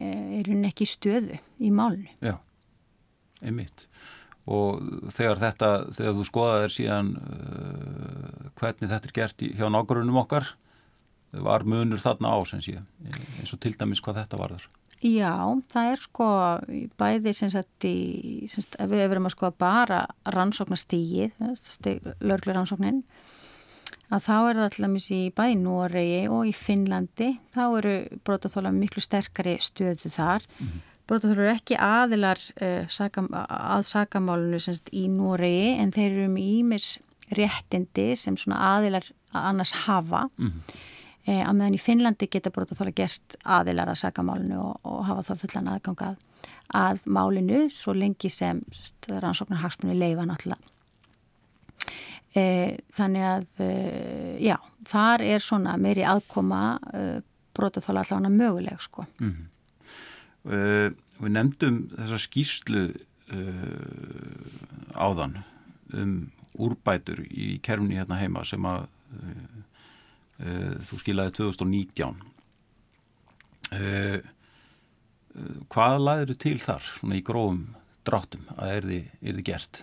[0.00, 2.08] Eh, er hún ekki stöðu í málunum.
[2.24, 2.38] Já,
[3.44, 3.88] einmitt.
[4.44, 4.82] Og
[5.14, 10.50] þegar þetta, þegar þú skoðaðir síðan uh, hvernig þetta er gert í, hjá nágrunum okkar,
[11.44, 12.78] var munur þarna á sem sé,
[13.40, 14.66] eins og til dæmis hvað þetta varður?
[15.04, 15.34] Já,
[15.72, 16.26] það er sko
[17.00, 17.96] bæði sem sagt í,
[18.48, 20.00] sem sagt, ef við verum að skoða bara
[20.32, 21.34] rannsóknastígið,
[22.24, 23.02] lörglu rannsóknin,
[24.14, 29.02] að þá er það allmis í bæði Noregi og í Finnlandi þá eru brotaþóla miklu
[29.04, 30.82] sterkari stöðu þar mm -hmm.
[31.08, 36.50] Brotaþóla eru ekki aðilar uh, saka, að sakamálunu semst, í Noregi en þeir eru með
[36.60, 36.90] ímis
[37.34, 40.76] réttindi sem aðilar að annars hafa mm -hmm.
[41.26, 45.40] eh, að meðan í Finnlandi geta brotaþóla gerst aðilar að sakamálunu og, og hafa það
[45.44, 46.16] fullan aðgangað
[46.74, 48.60] að málinu svo lengi sem
[49.08, 50.74] rannsóknar hagsmunni leifa náttúrulega
[52.34, 52.44] E,
[52.96, 53.72] þannig að e,
[54.42, 54.56] já,
[54.90, 57.02] þar er svona meiri aðkoma e,
[57.54, 59.04] brotaþála allavega möguleg sko.
[59.20, 59.53] Mm -hmm.
[60.44, 62.84] Við nefndum þessa skýrslu
[64.94, 65.38] áðan
[65.94, 66.14] um
[66.60, 68.84] úrbætur í kerfni hérna heima sem að
[70.84, 72.20] þú skilaði 2019
[75.72, 77.64] hvað laður til þar svona í grófum
[78.06, 79.82] dráttum að er þið, er þið gert?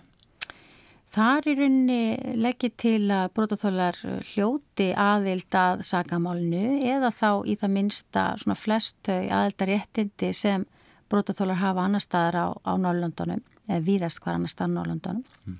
[1.11, 3.97] Þar í rauninni leggir til að brotaþólar
[4.29, 10.63] hljóti aðild að sagamálnu eða þá í það minsta svona flest aðildaréttindi sem
[11.11, 15.25] brotaþólar hafa annar staðar á, á Norrlöndunum eða víðast hvar annar staðar á Norrlöndunum.
[15.49, 15.59] Mm.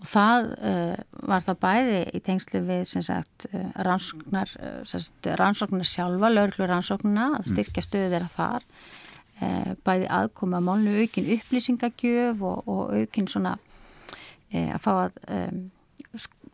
[0.00, 0.96] og það uh,
[1.30, 7.52] var það bæði í tengslu við sagt, uh, rannsóknar, uh, rannsóknar sjálfa, löglu rannsóknuna að
[7.52, 8.72] styrkja stöðu þeirra þar
[9.84, 13.58] bæði aðkoma málnu aukin upplýsingagjöf og, og aukin svona
[14.52, 15.64] að fá að um,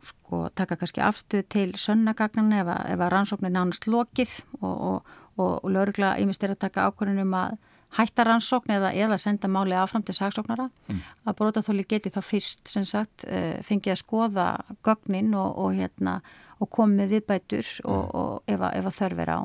[0.03, 5.69] sko taka kannski afstöð til sönnagagnarna ef, ef að rannsóknir nánast lokið og, og, og
[5.71, 7.59] lögla ímest er að taka ákvörðunum að
[7.99, 11.03] hætta rannsókn eða, eða senda máli áfram til saksóknara mm.
[11.29, 14.47] að brotaþóli geti þá fyrst sem sagt uh, fengið að skoða
[14.85, 16.21] gögnin og, og, hérna,
[16.59, 17.91] og komið viðbætur mm.
[17.93, 19.41] og ef að þörf er á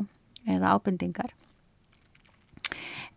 [0.48, 1.36] eða ábendingar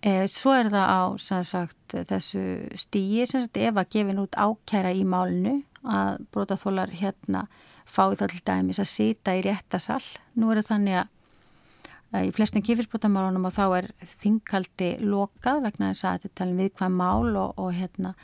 [0.00, 1.00] svo er það á
[1.44, 2.42] sagt, þessu
[2.78, 7.46] stíi sem sagt ef að gefin út ákæra í málinu að brotaþólar hérna
[7.90, 10.04] fái það til dæmis að sita í réttasall
[10.38, 13.88] nú er það þannig að í flestum kýfisbrotamálunum og þá er
[14.22, 18.14] þingkaldi lokað vegna þess að þetta er viðkvæm mál og, og hérna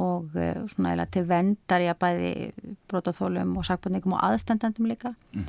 [0.00, 2.32] og uh, svona eða til vendar í að bæði
[2.88, 5.14] brotaþólum og sakbundningum og aðstendandum líka.
[5.36, 5.48] Mm.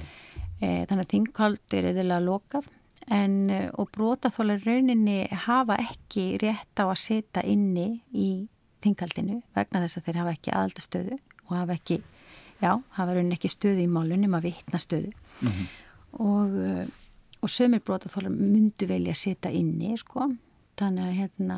[0.60, 2.68] e, þannig að þingkaldi er eðilega lokað
[3.12, 8.48] en uh, og brotaþólar rauninni hafa ekki rétt á að setja inni í
[8.84, 12.02] þingkaldinu vegna þess að þeir hafa ekki aðaldastöðu og hafa ekki,
[12.64, 15.68] já, hafa rauninni ekki stöðu í málunum að vitna stöðu mm -hmm.
[16.20, 16.86] og uh,
[17.44, 20.30] og sömur brotaþólar myndu velja að setja inni sko,
[20.80, 21.58] þannig að hérna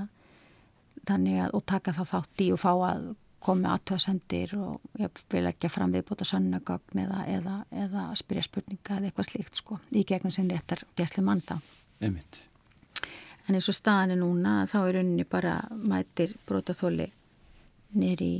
[1.06, 3.04] þannig að, og taka það þátt í og fá að
[3.44, 9.10] koma aðtöðasendir og ég vil ekki fram viðbúta sannagagn eða, eða, eða spyrja spurninga eða
[9.10, 11.58] eitthvað slíkt sko, í gegnum sem réttar gæslu mann þá.
[12.02, 12.42] Einmitt.
[13.46, 17.06] En eins og staðin er núna þá er rauninni bara mætir brotaþóli
[17.96, 18.32] nýri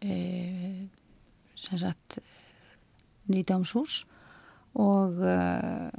[0.00, 0.14] e,
[1.58, 2.18] sem sagt
[3.28, 4.02] nýri dámshús
[4.72, 5.90] og, uh,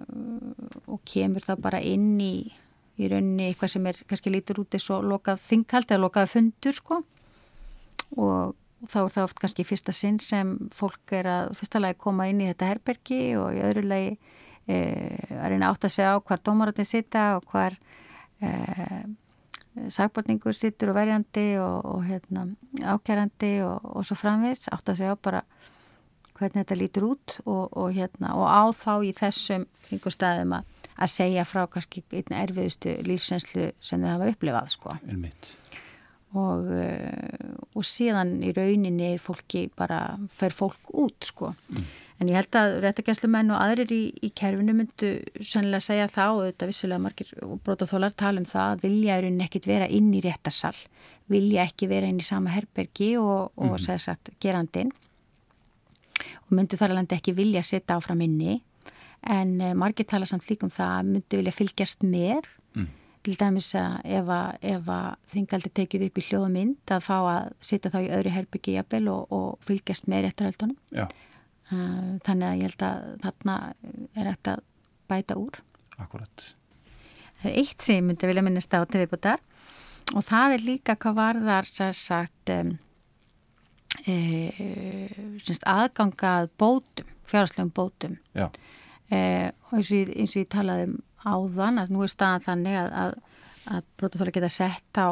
[0.90, 2.36] og kemur það bara inn í,
[2.98, 6.80] í rauninni eitthvað sem er kannski lítur út eins og lokað þinghald eða lokað fundur
[6.80, 7.04] sko
[8.18, 8.56] og
[8.90, 12.42] þá er það oft kannski fyrsta sinn sem fólk er að fyrsta lagi koma inn
[12.44, 14.14] í þetta herbergi og í öðru lagi
[14.68, 14.78] e,
[15.40, 17.78] að reyna átt að segja á hvar dómaratinn sita og hvar
[18.44, 18.52] e,
[19.94, 22.48] sagbarningur situr og verjandi og, og hérna,
[22.84, 25.44] ákjærandi og, og svo framvis átt að segja á bara
[26.38, 31.48] hvernig þetta lítur út og, og, hérna, á þá í þessum stæðum að, að segja
[31.48, 34.96] frá kannski einn erfiðustu lífsenslu sem þau hafa upplifað sko.
[36.34, 41.54] Og, uh, og síðan í rauninni fólki bara, fer fólk út sko.
[41.70, 41.92] Mm.
[42.22, 46.44] En ég held að réttakenslumenn og aðrir í, í kerfinu myndu sennilega segja þá og
[46.46, 47.32] þetta vissulega margir
[47.66, 50.76] brótaþólar tala um það að vilja er unni ekkit vera inn í réttarsal,
[51.32, 53.82] vilja ekki vera inn í sama herbergi og, og mm.
[53.82, 54.94] segja satt gerandin
[56.46, 58.60] og myndu þar alveg ekki vilja setja áfram inni
[59.24, 62.48] en uh, margir tala samt líkum það að myndu vilja fylgjast með.
[63.24, 67.92] Til dæmis að ef að, að þingaldi tekið upp í hljóðmynd að fá að setja
[67.94, 71.08] þá í öðru herbyggi jafnvel og, og fylgjast með réttarhaldunum uh,
[72.26, 73.56] þannig að ég held að þarna
[74.14, 74.58] er þetta
[75.12, 75.62] bæta úr.
[76.02, 76.50] Akkurat
[77.44, 79.42] Það er eitt sem ég myndi vilja minnast á til viðbútar
[80.14, 82.70] og það er líka hvað var þar sér sagt um,
[84.08, 84.14] e,
[85.68, 88.16] aðgangað bótum, fjárháslegum bótum.
[88.34, 89.20] E,
[89.68, 92.78] og eins og, ég, eins og ég talaði um áðan að nú er staðan þannig
[92.80, 93.18] að, að,
[93.78, 95.10] að brotaþóla geta sett á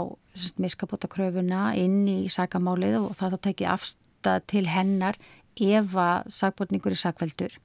[0.61, 5.19] miskabótakröfuna inn í sakamálið og það þá tekið afstað til hennar
[5.61, 7.57] ef að sagbótningur er sagveldur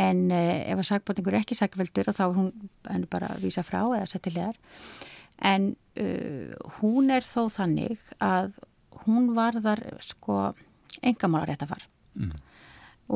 [0.00, 2.52] en e, ef að sagbótningur er ekki sagveldur þá er hún
[2.88, 4.60] henni bara að vísa frá eða setja hliðar.
[5.42, 8.60] En uh, hún er þó þannig að
[9.02, 10.52] hún varðar sko
[11.02, 11.82] engamála réttafar
[12.14, 12.34] mm.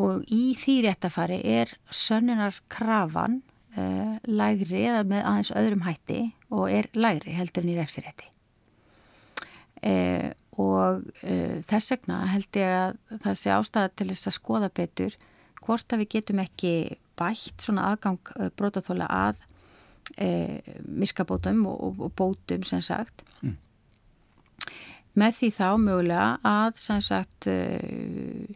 [0.00, 3.42] og í því réttafari er sönnunar krafan
[3.76, 8.28] uh, lægri eða með aðeins öðrum hætti og er lægri heldur en í refsirétti.
[9.86, 14.70] Uh, og uh, þess vegna held ég að það sé ástæða til þess að skoða
[14.80, 15.18] betur
[15.66, 16.72] hvort að við getum ekki
[17.18, 19.44] bætt svona aðgang brótaþóla að
[20.86, 23.24] miskabótum og, og, og bótum sem sagt.
[23.42, 23.56] Mm.
[25.18, 28.46] Með því þá mögulega að sagt, uh,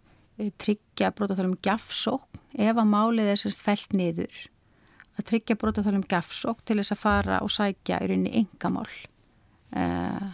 [0.63, 4.47] tryggja brotaþálum gafsókn ef að málið er sérst fælt niður
[5.21, 8.89] að tryggja brotaþálum gafsókn til þess að fara og sækja í rauninni engamál
[9.77, 10.31] uh,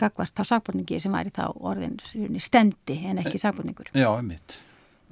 [0.00, 1.98] gagvart á sagbúrningi sem væri þá orðin
[2.42, 4.58] stendi en ekki sagbúrningur Já, einmitt,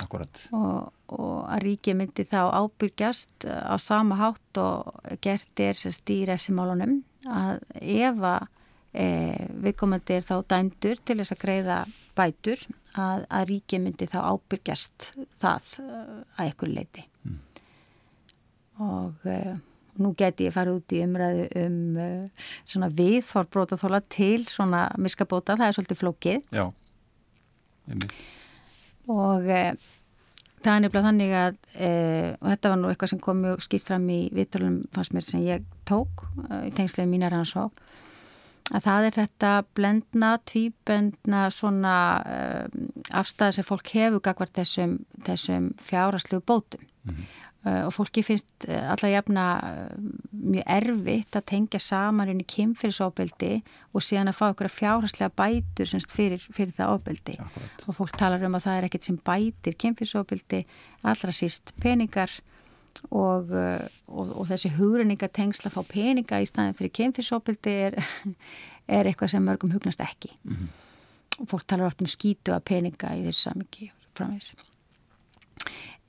[0.02, 6.10] akkurat og, og að ríki myndi þá ábyrgjast á sama hátt og gert er sérst
[6.12, 8.48] í refsimálunum að ef að
[8.92, 9.06] e,
[9.64, 11.78] viðkomandi er þá dæmdur til þess að greiða
[12.14, 12.60] bætur
[12.94, 15.10] að, að ríki myndi þá ábyrgjast
[15.42, 17.40] það eh, að ekkur leiti mm.
[18.82, 19.54] Og e,
[20.02, 22.06] nú geti ég farið út í umræðu um e,
[22.66, 26.64] svona viðþórbrótaþóla til svona miskabóta, það er svolítið flókið Já.
[27.90, 28.16] einmitt.
[29.06, 29.60] og e,
[30.64, 31.60] það er nefnilega þannig að
[32.40, 35.44] og þetta var nú eitthvað sem kom mjög skýrt fram í vittalunum fannst mér sem
[35.44, 36.26] ég tók
[36.64, 37.82] í tengslega mínar rannsók
[38.72, 41.96] að það er þetta blendna, tvíbendna svona
[43.12, 47.26] afstæði sem fólk hefur gagvart þessum, þessum fjáraslu bótum mm -hmm.
[47.64, 49.98] Uh, og fólki finnst uh, alltaf jafna uh,
[50.32, 53.52] mjög erfitt að tengja saman inn í kynfyrirsofbeldi
[53.92, 57.86] og síðan að fá ykkur fjáraslega bætur semst, fyrir, fyrir það ofbeldi Akkurat.
[57.86, 60.64] og fólk talar um að það er ekkert sem bætir kynfyrirsofbeldi,
[61.02, 62.32] allra síst peningar
[63.10, 63.50] og,
[64.06, 67.98] og, og þessi hugrenningatengsla að fá peninga í staðin fyrir kemfisopildi er,
[68.98, 70.68] er eitthvað sem mörgum hugnast ekki mm -hmm.
[71.40, 74.54] og fólk talar ofta um skítu að peninga í þessu samingi framins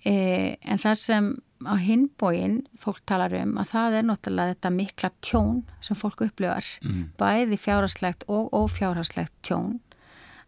[0.06, 5.10] e, en það sem á hinbóin fólk talar um að það er náttúrulega þetta mikla
[5.24, 7.04] tjón sem fólk upplifar mm.
[7.20, 9.80] bæði fjárhagslegt og ófjárhagslegt tjón.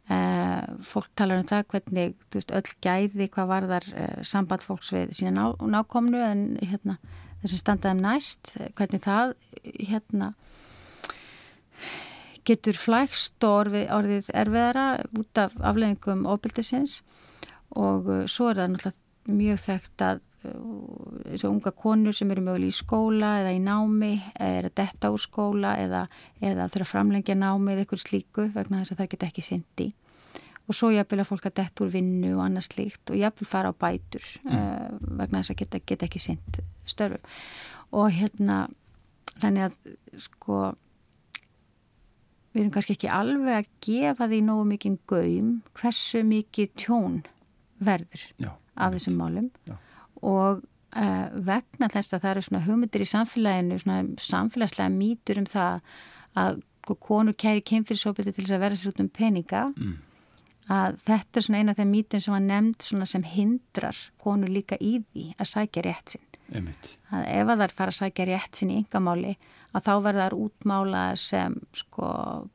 [0.08, 4.94] Uh, fólk talar um það hvernig veist, öll gæði hvað var þar uh, samband fólks
[4.96, 6.96] við sína ná, nákomnu en hérna,
[7.42, 9.34] þessi standaðum næst hvernig það
[9.66, 10.30] hérna,
[12.48, 17.02] getur flækst og orðið, erfiðara út af afleggingum óbyldisins
[17.76, 22.72] og uh, svo er það náttúrulega mjög þekkt að þessu unga konur sem eru mögulega
[22.72, 26.04] í skóla eða í námi eða detta úr skóla eða,
[26.42, 29.88] eða þurfa framlengja námi eða eitthvað slíku vegna þess að það geta ekki syndi
[30.68, 33.72] og svo jafnvel að fólk að detta úr vinnu og annað slíkt og jafnvel fara
[33.72, 34.52] á bætur mm.
[34.52, 37.40] uh, vegna þess að geta, geta ekki synd störfum.
[37.96, 38.60] Og hérna
[39.40, 40.60] þannig að sko
[42.52, 47.20] við erum kannski ekki alveg að gefa því nógu mikið gaum hversu mikið tjón
[47.80, 49.52] verður Já, af þessum málum.
[49.70, 49.78] Já
[50.22, 50.64] og
[50.96, 55.82] uh, vegna þess að það eru svona hugmyndir í samfélaginu, svona samfélagslega mýtur um það
[56.38, 59.98] að sko, konur kæri kemfyrirsópiti til þess að vera sér út um peninga mm.
[60.72, 64.80] að þetta er svona eina af þeim mýtum sem var nefnd sem hindrar konur líka
[64.80, 66.94] í því að sækja rétt sinn Einmitt.
[67.12, 69.34] að ef að þær fara að sækja rétt sinn í yngamáli
[69.76, 72.12] að þá verðar útmálaðar sem sko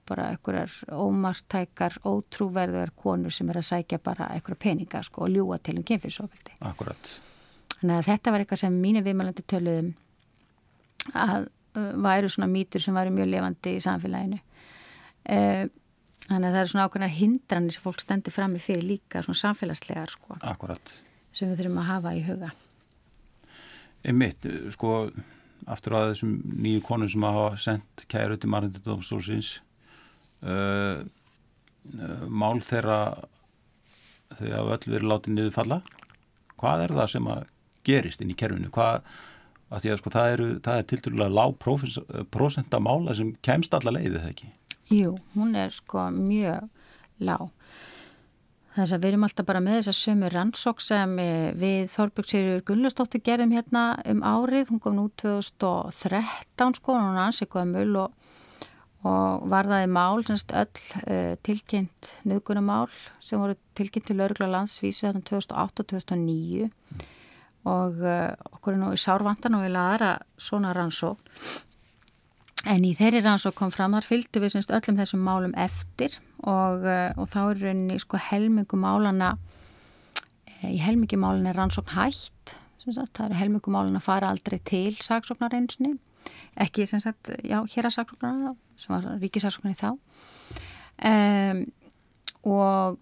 [0.08, 5.60] bara einhverjar ómartækar, ótrúverðar konur sem er að sækja bara einhverja peninga sko og ljúa
[5.60, 7.12] til um kemfyrirsópiti Akkurat
[7.82, 9.92] Þannig að þetta var eitthvað sem mínu viðmælandi töluðum
[11.18, 14.38] að uh, væru svona mýtur sem væri mjög levandi í samfélaginu.
[15.26, 15.64] Uh,
[16.28, 19.40] þannig að það eru svona ákveðnar hindranir sem fólk stendur fram í fyrir líka svona
[19.40, 20.38] samfélagslegar sko.
[20.46, 20.94] Akkurat.
[21.34, 22.52] Sem við þurfum að hafa í huga.
[24.06, 24.92] Einmitt, sko,
[25.70, 29.56] aftur að þessum nýju konum sem hafa sendt kæru til Marindindómsstólsins
[30.46, 33.00] uh, uh, mál þeirra
[34.38, 35.82] þau hafa öll verið látið niður falla.
[36.62, 37.51] Hvað er það sem að
[37.86, 38.70] gerist inn í kerfinu?
[38.74, 39.06] Hvað,
[39.72, 41.56] að því að sko það, eru, það er tilturlega lág
[42.34, 44.52] prosenta mála sem kemst alla leiðið það ekki?
[44.92, 46.68] Jú, hún er sko mjög
[47.22, 47.50] lág.
[48.72, 51.10] Þess að við erum alltaf bara með þess að sömu rannsók sem
[51.60, 57.50] við Þorbjörgsýrjur Gunnarsdóttir gerðum hérna um árið, hún kom nú 2013 sko, hún er ansið
[57.52, 58.14] gömul og,
[59.04, 60.72] og varðaði mál, semst öll
[61.04, 62.88] uh, tilkynnt nögunumál
[63.20, 67.11] sem voru tilkynnt til örgla landsvísu þarna 2008-2009 mm
[67.68, 71.20] og uh, okkur er nú í sárvandan og við laðara svona rannsók
[72.70, 76.86] en í þeirri rannsók kom fram þar fylgdu við semst öllum þessum málum eftir og,
[76.86, 82.56] uh, og þá er rauninni sko helmingu málana uh, í helmingi málana er rannsókn hætt
[82.82, 85.94] sagt, það eru helmingu málana að fara aldrei til saksóknar einsinni
[86.60, 89.90] ekki sem sagt, já, hér að saksóknar sem var ríkisaksóknar í þá.
[91.08, 91.62] Um,
[92.42, 92.98] og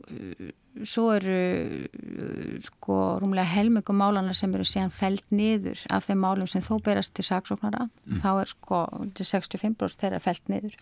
[0.86, 1.38] svo eru
[2.62, 7.14] sko rúmlega helmingum málana sem eru síðan fælt niður af þeim málum sem þó berast
[7.16, 8.20] til saksóknara mm.
[8.22, 8.84] þá er sko
[9.18, 10.76] 65% þeirra fælt niður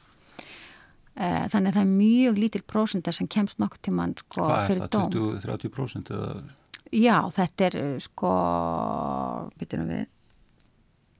[1.17, 4.69] eh, þannig að það er mjög lítil prósenda sem kemst nokkur til mann sko Hvað
[4.73, 5.09] fyrir dóm.
[5.09, 6.37] Hvað er það, 20-30% eða?
[6.89, 8.31] Já, þetta er sko
[9.61, 10.07] byrjunum við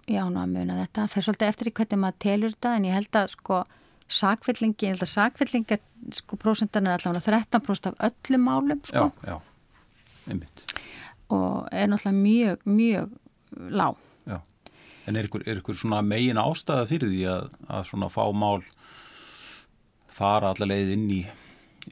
[0.09, 2.89] já, ná að muna þetta það er svolítið eftir í hvernig maður telur þetta en
[2.89, 3.59] ég held að sko
[4.09, 5.79] sakvillingi, ég held að sakvillinga
[6.17, 9.09] sko prósendan er allavega 13% af öllum málum sko.
[9.25, 10.39] Já, já.
[11.29, 13.11] Og er náttúrulega mjög, mjög
[13.73, 13.99] lág.
[14.29, 14.39] Já,
[15.07, 18.65] en er ykkur, er ykkur svona megin ástæða fyrir því að, að svona fá mál
[20.13, 21.23] fara allavega inn í,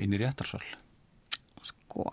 [0.01, 0.65] inn í réttarsal?
[1.67, 2.09] Sko,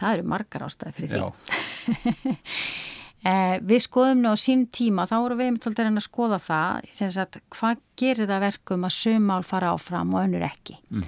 [0.00, 2.34] það eru margar ástæði fyrir því.
[3.24, 6.90] Eh, við skoðum nú á sín tíma, þá vorum við einmitt svolítið að skoða það,
[6.92, 10.76] sagt, hvað gerir það verkum að sömmál fara áfram og önnur ekki.
[10.92, 11.06] Mm.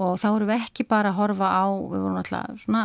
[0.00, 2.84] Og þá vorum við ekki bara að horfa á, við vorum alltaf svona,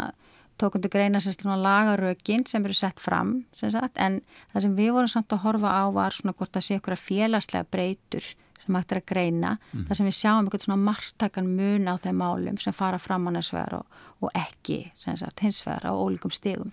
[0.60, 4.20] tókundi greina sem svona lagarökin sem eru sett fram, sem sagt, en
[4.52, 7.06] það sem við vorum samt að horfa á var svona hvort að sé ykkur að
[7.08, 9.88] félagslega breytur sem hægt er að greina mm.
[9.88, 13.32] þar sem við sjáum einhvern svona margtakan mun á þeim málum sem fara fram á
[13.36, 16.72] næsvegar og, og ekki sagt, hins vegar á ólíkum stegum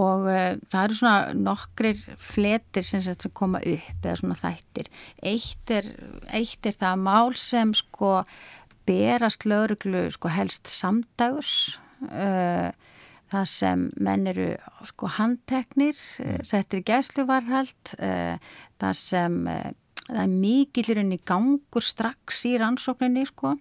[0.00, 4.88] og uh, það eru svona nokkrir fletir sem, sem koma upp eða svona þættir.
[5.20, 5.90] Eitt er,
[6.32, 8.22] eitt er það mál sem sko
[8.88, 11.76] berast lögreglu sko helst samdags
[12.08, 12.72] uh,
[13.32, 14.48] það sem menn eru
[14.88, 19.36] sko handteknir uh, settir í gæsluvarhald það sem
[20.08, 23.52] það er mikillirinn í gangur strax í rannsókninni sko.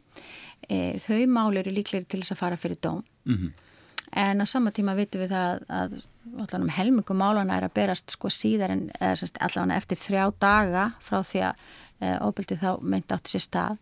[0.72, 3.04] Þau mál eru líklega til þess að fara fyrir dóm.
[3.28, 3.52] Mm -hmm.
[4.12, 5.94] en á sama tíma vitum við það að
[6.38, 11.22] allan um helmingum málana er að berast sko síðar en allan eftir þrjá daga frá
[11.26, 11.64] því að
[12.00, 13.82] e, óbyldi þá myndi átti sér stað.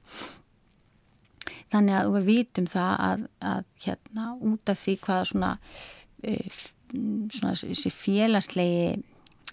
[1.69, 5.53] Þannig að við vitum það að, að hérna út af því hvað svona,
[6.23, 6.35] e,
[7.35, 8.99] svona þessi félagslegi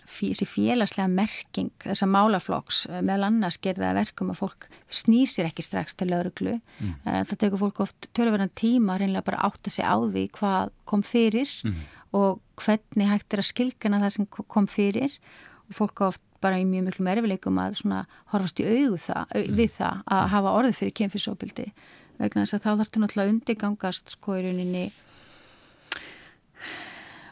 [0.06, 5.96] þessi félagslega merking þessa málaflokks eh, meðal annars gerða verkum að fólk snýsir ekki strax
[5.98, 6.92] til lauruglu mm.
[7.02, 11.50] það tekur fólk oft törverðan tíma reynilega bara átta sig á því hvað kom fyrir.
[11.66, 15.18] Mm og hvernig hægt er að skilgana það sem kom fyrir
[15.66, 18.02] og fólk á oft bara í mjög miklu erfileikum að svona
[18.32, 20.32] horfast í auðu það, við það að mm.
[20.34, 21.66] hafa orðið fyrir kemfisóbildi
[22.18, 24.84] vegna þess að þá þarf þetta náttúrulega undirgangast sko í rauninni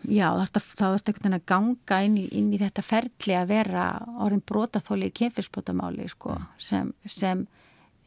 [0.05, 3.53] já þá þarf þetta einhvern veginn að ganga inn í, inn í þetta ferli að
[3.53, 3.87] vera
[4.25, 6.51] orðin brotaþóli í kemfisbótamáli sko mm.
[6.71, 7.47] sem, sem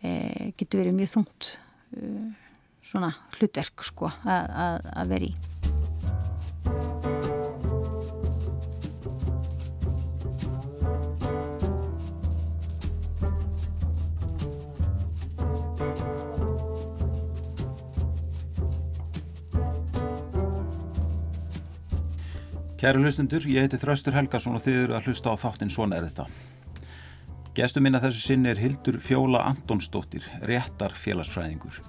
[0.02, 1.54] e, getur verið mjög þungt
[1.98, 2.14] e,
[2.88, 5.77] svona hlutverk sko að vera í
[22.88, 26.06] Kæru hlustundur, ég heiti Þraustur Helgarsson og þið eru að hlusta á þáttinn Svona er
[26.06, 26.24] þetta.
[27.58, 31.82] Gestur minna þessu sinni er Hildur Fjóla Antonsdóttir, réttar félagsfræðingur.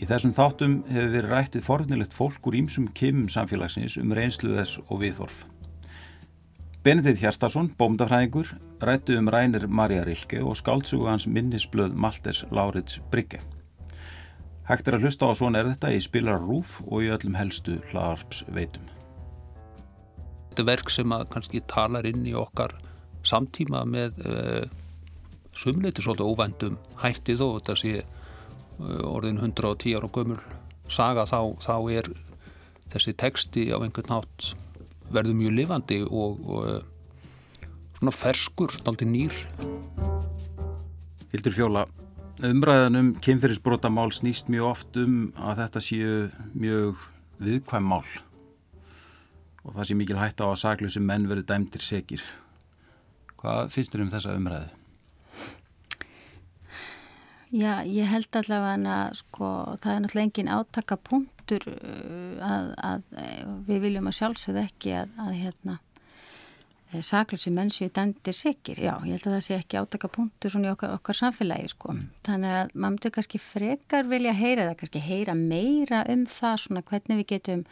[0.00, 4.80] Í þessum þáttum hefur verið rættið forðnilegt fólk úr ímsum kimum samfélagsins um reynslu þess
[4.86, 5.44] og viðhorf.
[6.88, 13.44] Benedikt Hjartarsson, bómdafræðingur, rættið um rænir Marja Rilke og skáltsugu hans minnisblöð Malters Laurits Brygge.
[14.72, 17.82] Hægt er að hlusta á Svona er þetta í Spilar Rúf og í öllum helstu
[17.92, 18.94] hlaðarps veitum
[20.58, 22.72] þetta er verk sem að kannski talar inn í okkar
[23.26, 24.64] samtíma með uh,
[25.54, 30.40] sumleiti svolítið óvendum hætti þó þetta sé uh, orðin 110 ára gömul
[30.90, 32.10] saga þá, þá er
[32.90, 34.50] þessi teksti á einhvern nátt
[35.14, 37.68] verður mjög lifandi og, og uh,
[38.00, 39.38] svona ferskur, aldrei nýr.
[41.30, 41.86] Hildur Fjóla
[42.42, 46.16] umræðan um kynferðisbrotamál snýst mjög oft um að þetta séu
[46.54, 47.06] mjög
[47.46, 48.02] viðkvæm mál
[49.68, 52.22] og það sé mikil hægt á að saklusi menn verið dæmtir segir.
[53.38, 54.70] Hvað finnst þér um þessa umræðu?
[57.48, 59.50] Já, ég held allavega að sko,
[59.80, 63.04] það er náttúrulega engin átakapunktur uh, að, að
[63.68, 65.76] við viljum að sjálfsögð ekki að, að hérna,
[66.90, 68.82] eh, saklusi menn séu dæmtir segir.
[68.84, 71.94] Já, ég held að það sé ekki átakapunktur svona í okkar, okkar samfélagi sko.
[71.96, 72.10] Mm.
[72.28, 77.22] Þannig að maður kannski frekar vilja heyra það, kannski heyra meira um það svona hvernig
[77.22, 77.64] við getum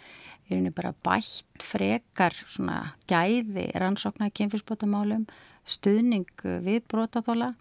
[0.46, 5.26] í rauninni bara bætt frekar svona gæði rannsóknar kynfyrsbótamálum,
[5.66, 6.28] stuðning
[6.62, 7.54] við brótaþóla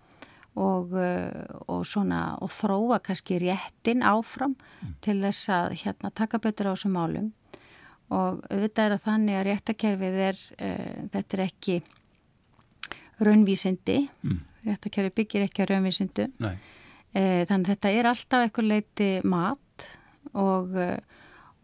[0.56, 0.94] og,
[1.68, 4.94] og svona og þróa kannski réttin áfram mm.
[5.04, 7.34] til þess að hérna taka betur á þessum málum
[8.14, 11.78] og auðvitað er að þannig að réttakerfið er, uh, þetta er ekki
[13.26, 14.40] raunvísindi, mm.
[14.68, 16.58] réttakerfið byggir ekki á raunvísindu, uh,
[17.16, 19.88] þannig að þetta er alltaf eitthvað leiti mat
[20.36, 20.98] og uh,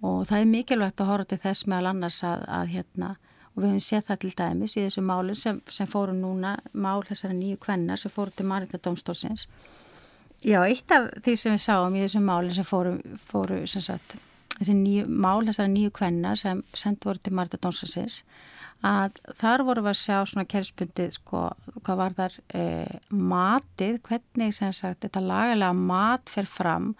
[0.01, 3.11] og það er mikilvægt að horfa til þess meðal annars að, að hérna
[3.51, 7.03] og við hefum séð það til dæmis í þessu málun sem, sem fóru núna, mál
[7.07, 9.47] þessara nýju kvennar sem fóru til Marita Dómstólsins
[10.41, 12.95] Já, eitt af því sem við sáum í þessu málun sem fóru,
[13.29, 14.15] fóru sem sagt,
[14.55, 18.21] þessi nýju, mál þessara nýju kvennar sem sendt voru til Marita Dómstólsins
[18.81, 21.43] að þar voru við að sjá svona kerspundið sko,
[21.85, 26.95] hvað var þar eh, matið, hvernig sem sagt þetta lagalega mat fer fram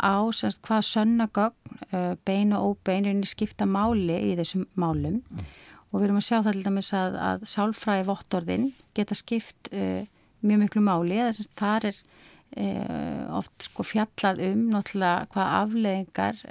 [0.00, 5.44] á semst, hvað sönnagögn, uh, bein og óbein skipta máli í þessum málum mm.
[5.90, 10.02] og við erum að sjá það til dæmis að, að sálfræði vottorðin geta skipt uh,
[10.44, 16.42] mjög miklu máli eða semst, þar er uh, oft sko fjallað um náttúrulega hvað afleðingar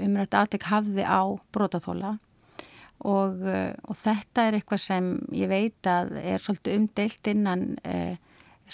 [0.00, 2.12] umrætt aðtek hafði á brotaþóla
[3.04, 7.64] og, og þetta er eitthvað sem ég veit að er svolítið umdeilt innan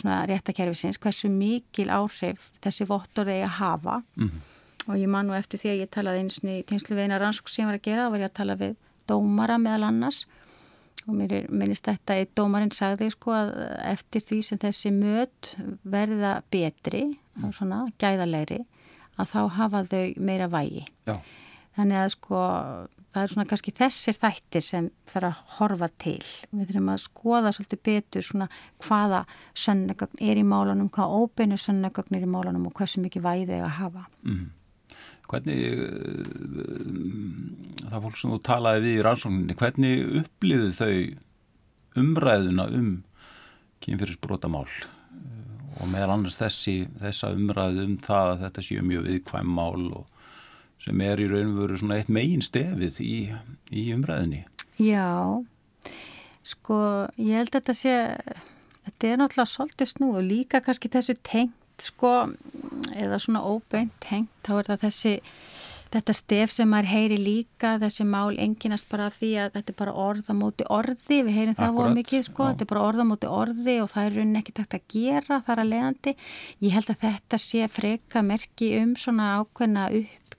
[0.04, 4.40] réttakerfisins hversu mikil áhrif þessi vottor þegar hafa mm -hmm.
[4.88, 7.48] og ég man nú eftir því að ég talaði eins og í tegnslu veina rannsók
[7.48, 8.76] sem ég var að gera, þá var ég að tala við
[9.06, 10.26] dómara meðal annars
[11.08, 13.52] og mér minnist þetta eitt dómarinn sagði sko að
[13.88, 17.52] eftir því sem þessi möt verða betri, mm.
[17.56, 18.60] svona gæðalegri,
[19.16, 20.84] að þá hafa þau meira vægi.
[21.08, 21.16] Já.
[21.78, 22.42] Þannig að sko
[23.14, 26.26] það er svona kannski þessir þættir sem þarf að horfa til.
[26.52, 28.48] Við þurfum að skoða svolítið betur svona
[28.84, 29.20] hvaða
[29.56, 33.60] sönnagögn er í málunum, hvaða óbeinu sönnagögn er í málunum og hversu mikið vægi þau
[33.62, 34.04] að hafa.
[34.26, 34.46] Mm.
[35.28, 35.80] Hvernig, eh,
[37.88, 40.94] það fólk sem þú talaði við í rannsókninni, hvernig upplýðu þau
[41.98, 42.92] umræðuna um
[43.84, 44.68] kynfyrirsbrótamál
[45.78, 50.06] og meðal annars þessi, þessa umræðu um það að þetta séu mjög viðkvæm mál og
[50.82, 53.16] sem er í raun og veru svona eitt megin stefið í,
[53.74, 54.44] í umræðinni.
[54.78, 55.42] Já,
[56.46, 56.80] sko
[57.18, 57.94] ég held að þetta sé,
[58.86, 62.12] þetta er náttúrulega svolítið snú og líka kannski þessu tengt sko
[62.98, 65.12] eða svona óbeint tengt þá er það þessi
[65.88, 69.78] þetta stef sem maður heyri líka þessi mál enginast bara af því að þetta er
[69.78, 72.50] bara orða móti orði við heyrim það voru mikið sko, Já.
[72.52, 75.62] þetta er bara orða móti orði og það er rauninni ekki takt að gera þar
[75.62, 76.14] að leiðandi
[76.66, 79.88] ég held að þetta sé freka merki um svona ákveðna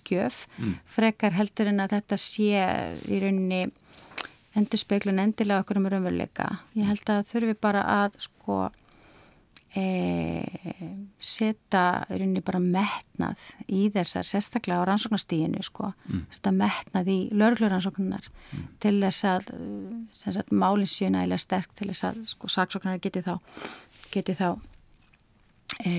[0.09, 0.73] uppgjöf mm.
[0.85, 2.65] frekar heldur en að þetta sé
[3.07, 3.69] í rauninni
[4.57, 8.69] endur speiklun endilega okkur um raunveruleika ég held að þurfi bara að sko
[9.77, 10.41] E,
[11.21, 16.23] setja rauninni bara metnað í þessar sérstaklega á rannsóknastíginu sko, mm.
[16.33, 18.63] setja metnað í lörgluransóknunar mm.
[18.81, 19.51] til þess að
[20.09, 23.35] sagt, málinn sjöna eða sterk til þess að sko, saksóknar geti þá
[24.09, 24.47] geti þá
[25.85, 25.93] e,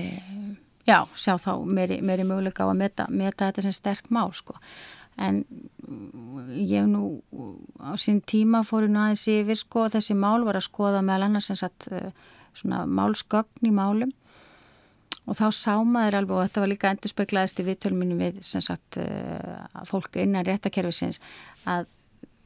[0.91, 4.57] já, sjá þá meiri, meiri möguleika á að meta, meta þetta sem sterk mál sko
[5.21, 5.41] en
[6.55, 7.21] ég nú
[7.83, 11.51] á sín tíma fóru nú aðeins yfir sko þessi mál var að skoða meðal annars
[11.51, 11.89] sagt
[12.57, 14.11] svona málsgögn í málum
[15.29, 18.99] og þá sá maður alveg og þetta var líka endur speklaðist í viðtölminu við sagt
[19.01, 21.21] uh, fólk innan réttakerfisins
[21.69, 21.87] að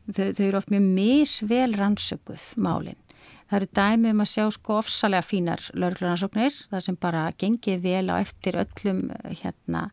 [0.10, 3.00] þau, þau eru oft mjög misvel rannsökuð málinn.
[3.46, 8.06] Það eru dæmi um að sjá sko ofsalega fínar laurglunarnsóknir það sem bara gengið vel
[8.10, 9.10] á eftir öllum
[9.42, 9.90] hérna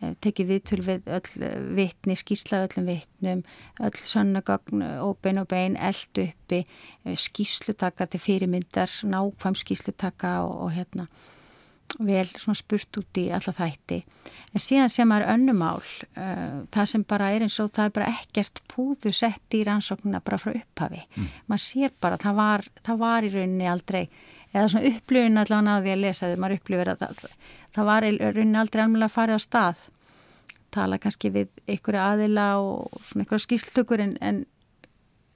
[0.00, 3.42] Eh, tekið viðtul við öll eh, vittni, skísla öllum vittnum,
[3.84, 6.62] öll sönnagagn, óbein og bein, eld uppi,
[7.04, 11.04] eh, skíslutaka til fyrirmyndar, nákvæm skíslutaka og, og hérna
[11.98, 14.00] vel svona spurt út í alla þætti.
[14.54, 15.82] En síðan sem er önnumál,
[16.16, 20.22] uh, það sem bara er eins og það er bara ekkert púðu sett í rannsóknuna
[20.24, 21.04] bara frá upphafi.
[21.16, 21.30] Mm.
[21.50, 24.04] Man sér bara, það var, það var í rauninni aldrei,
[24.50, 27.34] eða svona upplifin allavega náði að lesa þegar maður upplifir að það
[27.74, 29.84] það var rauninni aldrei alveg að fara á stað
[30.74, 34.42] tala kannski við einhverju aðila og svona einhverju skýrslutökur en, en,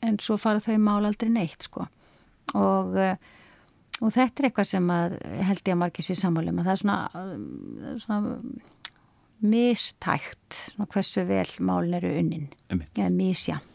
[0.03, 1.87] en svo fara þau mál aldrei neitt sko
[2.55, 3.17] og, eh,
[4.05, 6.83] og þetta er eitthvað sem að held ég að margir sér sammálum að það er
[6.83, 6.99] svona,
[8.05, 8.33] svona
[9.45, 12.49] mistækt svona hversu vel málin eru unnin.
[12.71, 13.71] Eða misjamt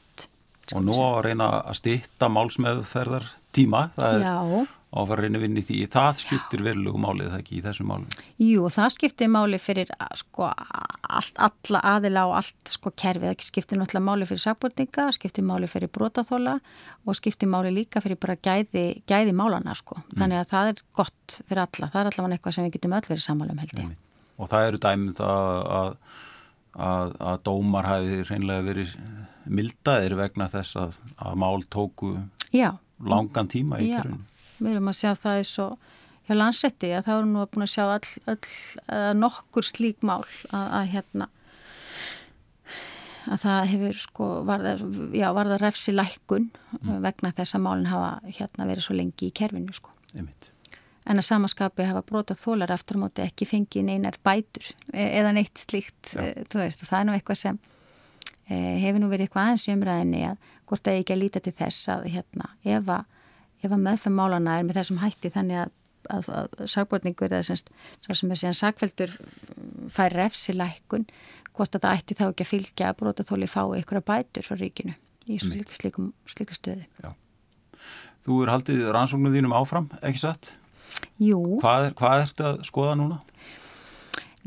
[0.77, 3.25] og nú að reyna að stýtta málsmeðferðar
[3.57, 6.99] tíma það er Já á að fara að reyna að vinni því það skiptir verulegu
[7.01, 8.21] málið það ekki í þessu málið?
[8.41, 13.79] Jú, það skiptir málið fyrir sko allt, alla aðila og allt sko kerfið, það skiptir
[13.79, 16.55] náttúrulega málið fyrir sagbúrninga, skiptir málið fyrir brotaþóla
[17.05, 20.15] og skiptir málið líka fyrir bara gæði, gæði málana sko mm.
[20.17, 23.09] þannig að það er gott fyrir alla, það er allavega eitthvað sem við getum öll
[23.11, 23.93] verið sammálum held ég.
[24.39, 25.93] Og það eru dæmið um það að,
[26.89, 28.97] að, að dómar hafi reynlega verið
[29.49, 32.15] mildaðir vegna þess að, að mál tóku
[32.55, 32.71] Já.
[33.05, 34.25] langan tíma í kerfinu
[34.59, 35.89] við erum að sjá það eins og
[36.29, 38.37] hjá landsetti að þá erum við búin að sjá all, all,
[38.85, 41.29] all, nokkur slík mál að, að hérna
[43.29, 44.75] að það hefur sko varða,
[45.17, 46.47] já, varða refsi lækkun
[46.79, 47.01] mm.
[47.03, 50.49] vegna þess að málinn hafa hérna verið svo lengi í kerfinu sko Einmitt.
[51.05, 55.33] en að samaskapi hafa brota þólar aftur á móti ekki fengið neinar bætur e, eða
[55.35, 57.61] neitt slíkt e, veist, og það er nú eitthvað sem
[58.49, 62.07] hefur nú verið eitthvað aðeins umræðinni að hvort það ekki að líta til þess að
[62.15, 63.17] hérna ef að
[63.63, 65.73] ef að meðfæm málana er með þessum hætti þannig að,
[66.15, 67.71] að, að sagbotningur eða semst,
[68.07, 69.15] sem er síðan sagveldur
[69.93, 71.07] fær refsilækun
[71.59, 74.59] hvort að það ætti þá ekki að fylgja að brotaþóli fái ykkur að bætur frá
[74.59, 74.95] ríkinu
[75.29, 77.11] í slíkum, slíkum stöðu Já.
[78.25, 80.53] Þú er haldið rannsóknu þínum áfram, ekki satt?
[81.21, 83.19] Jú Hvað er, hvað ertu að skoða núna?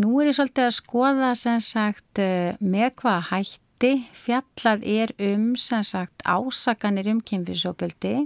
[0.00, 5.52] Nú er ég svolítið að skoða sem sagt eh, með hvað hætti fjallað er um
[5.60, 8.22] sem sagt ásakanir um kynfisopildi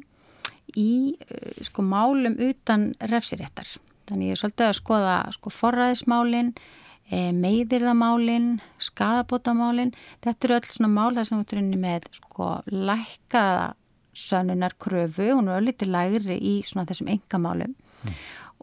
[0.77, 3.69] í eh, sko málum utan refsiréttar.
[4.07, 6.53] Þannig ég er svolítið að skoða sko forræðismálinn,
[7.11, 9.91] e, meiðirðamálinn, skadabótamálinn.
[10.23, 13.67] Þetta eru öll svona mál þar sem við trunni með sko lækkaða
[14.17, 18.15] sönnunar kröfu, hún er öll litið lægri í svona þessum engamálum mm.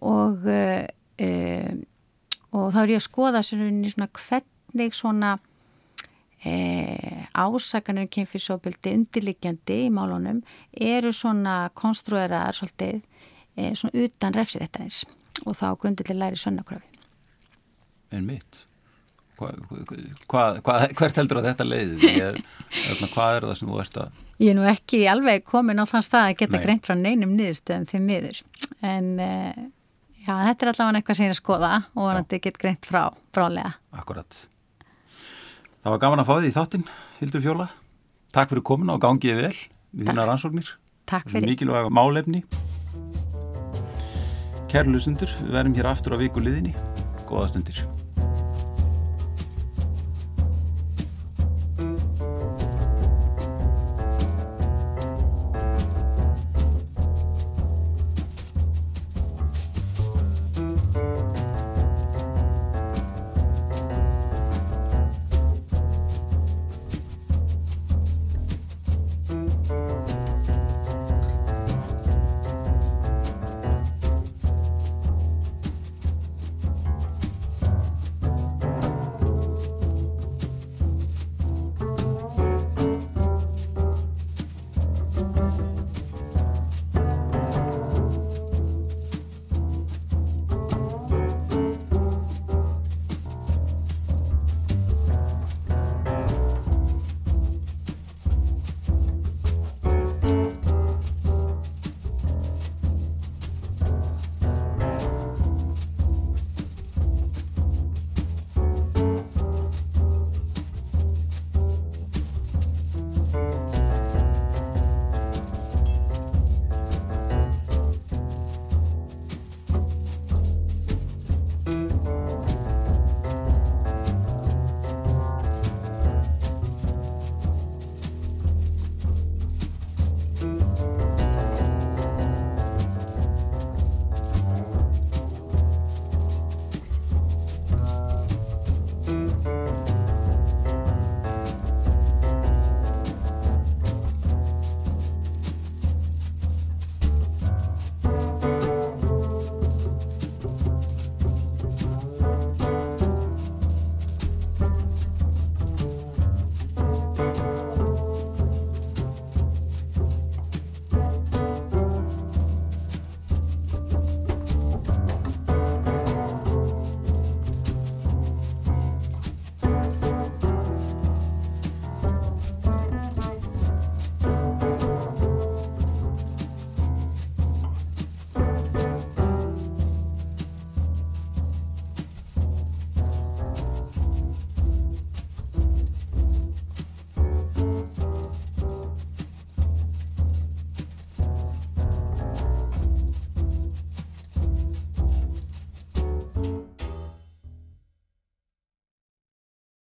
[0.09, 0.47] og,
[1.21, 1.27] e,
[2.49, 5.35] og þá er ég að skoða svona hvernig svona
[6.45, 6.55] e,
[7.33, 13.01] ásakanir um kynfyrsóbildi undirliggjandi í málunum eru svona konstrueraðar svolítið
[13.55, 15.03] e, svona utan refsiréttarins
[15.45, 16.87] og þá grundileg læri sönnakröfi.
[18.13, 18.65] En mitt?
[19.39, 19.49] Hva,
[20.29, 22.11] hva, hva, hvert heldur að þetta leiði?
[22.21, 22.37] Er,
[23.15, 24.19] hvað er það sem þú ert að...
[24.43, 26.63] Ég er nú ekki alveg komin á þann stað að geta Nei.
[26.65, 28.41] greint frá neinum niðurstöðum því miður.
[28.85, 29.61] En uh,
[30.21, 33.01] já, þetta er allavega eitthvað sem ég er að skoða og þetta get greint frá
[33.33, 33.75] brálega.
[33.97, 34.43] Akkurat.
[35.83, 36.83] Það var gaman að fá því í þáttinn,
[37.19, 37.65] Hildur Fjóla.
[38.31, 39.57] Takk fyrir komin og gangiði vel
[39.91, 40.69] við þína rannsóknir.
[41.11, 41.49] Takk fyrir.
[41.49, 42.45] Mikilvæga málefni.
[44.71, 46.71] Kæru lusundur, við verðum hér aftur á viku liðinni.
[47.27, 47.83] Góða stundir.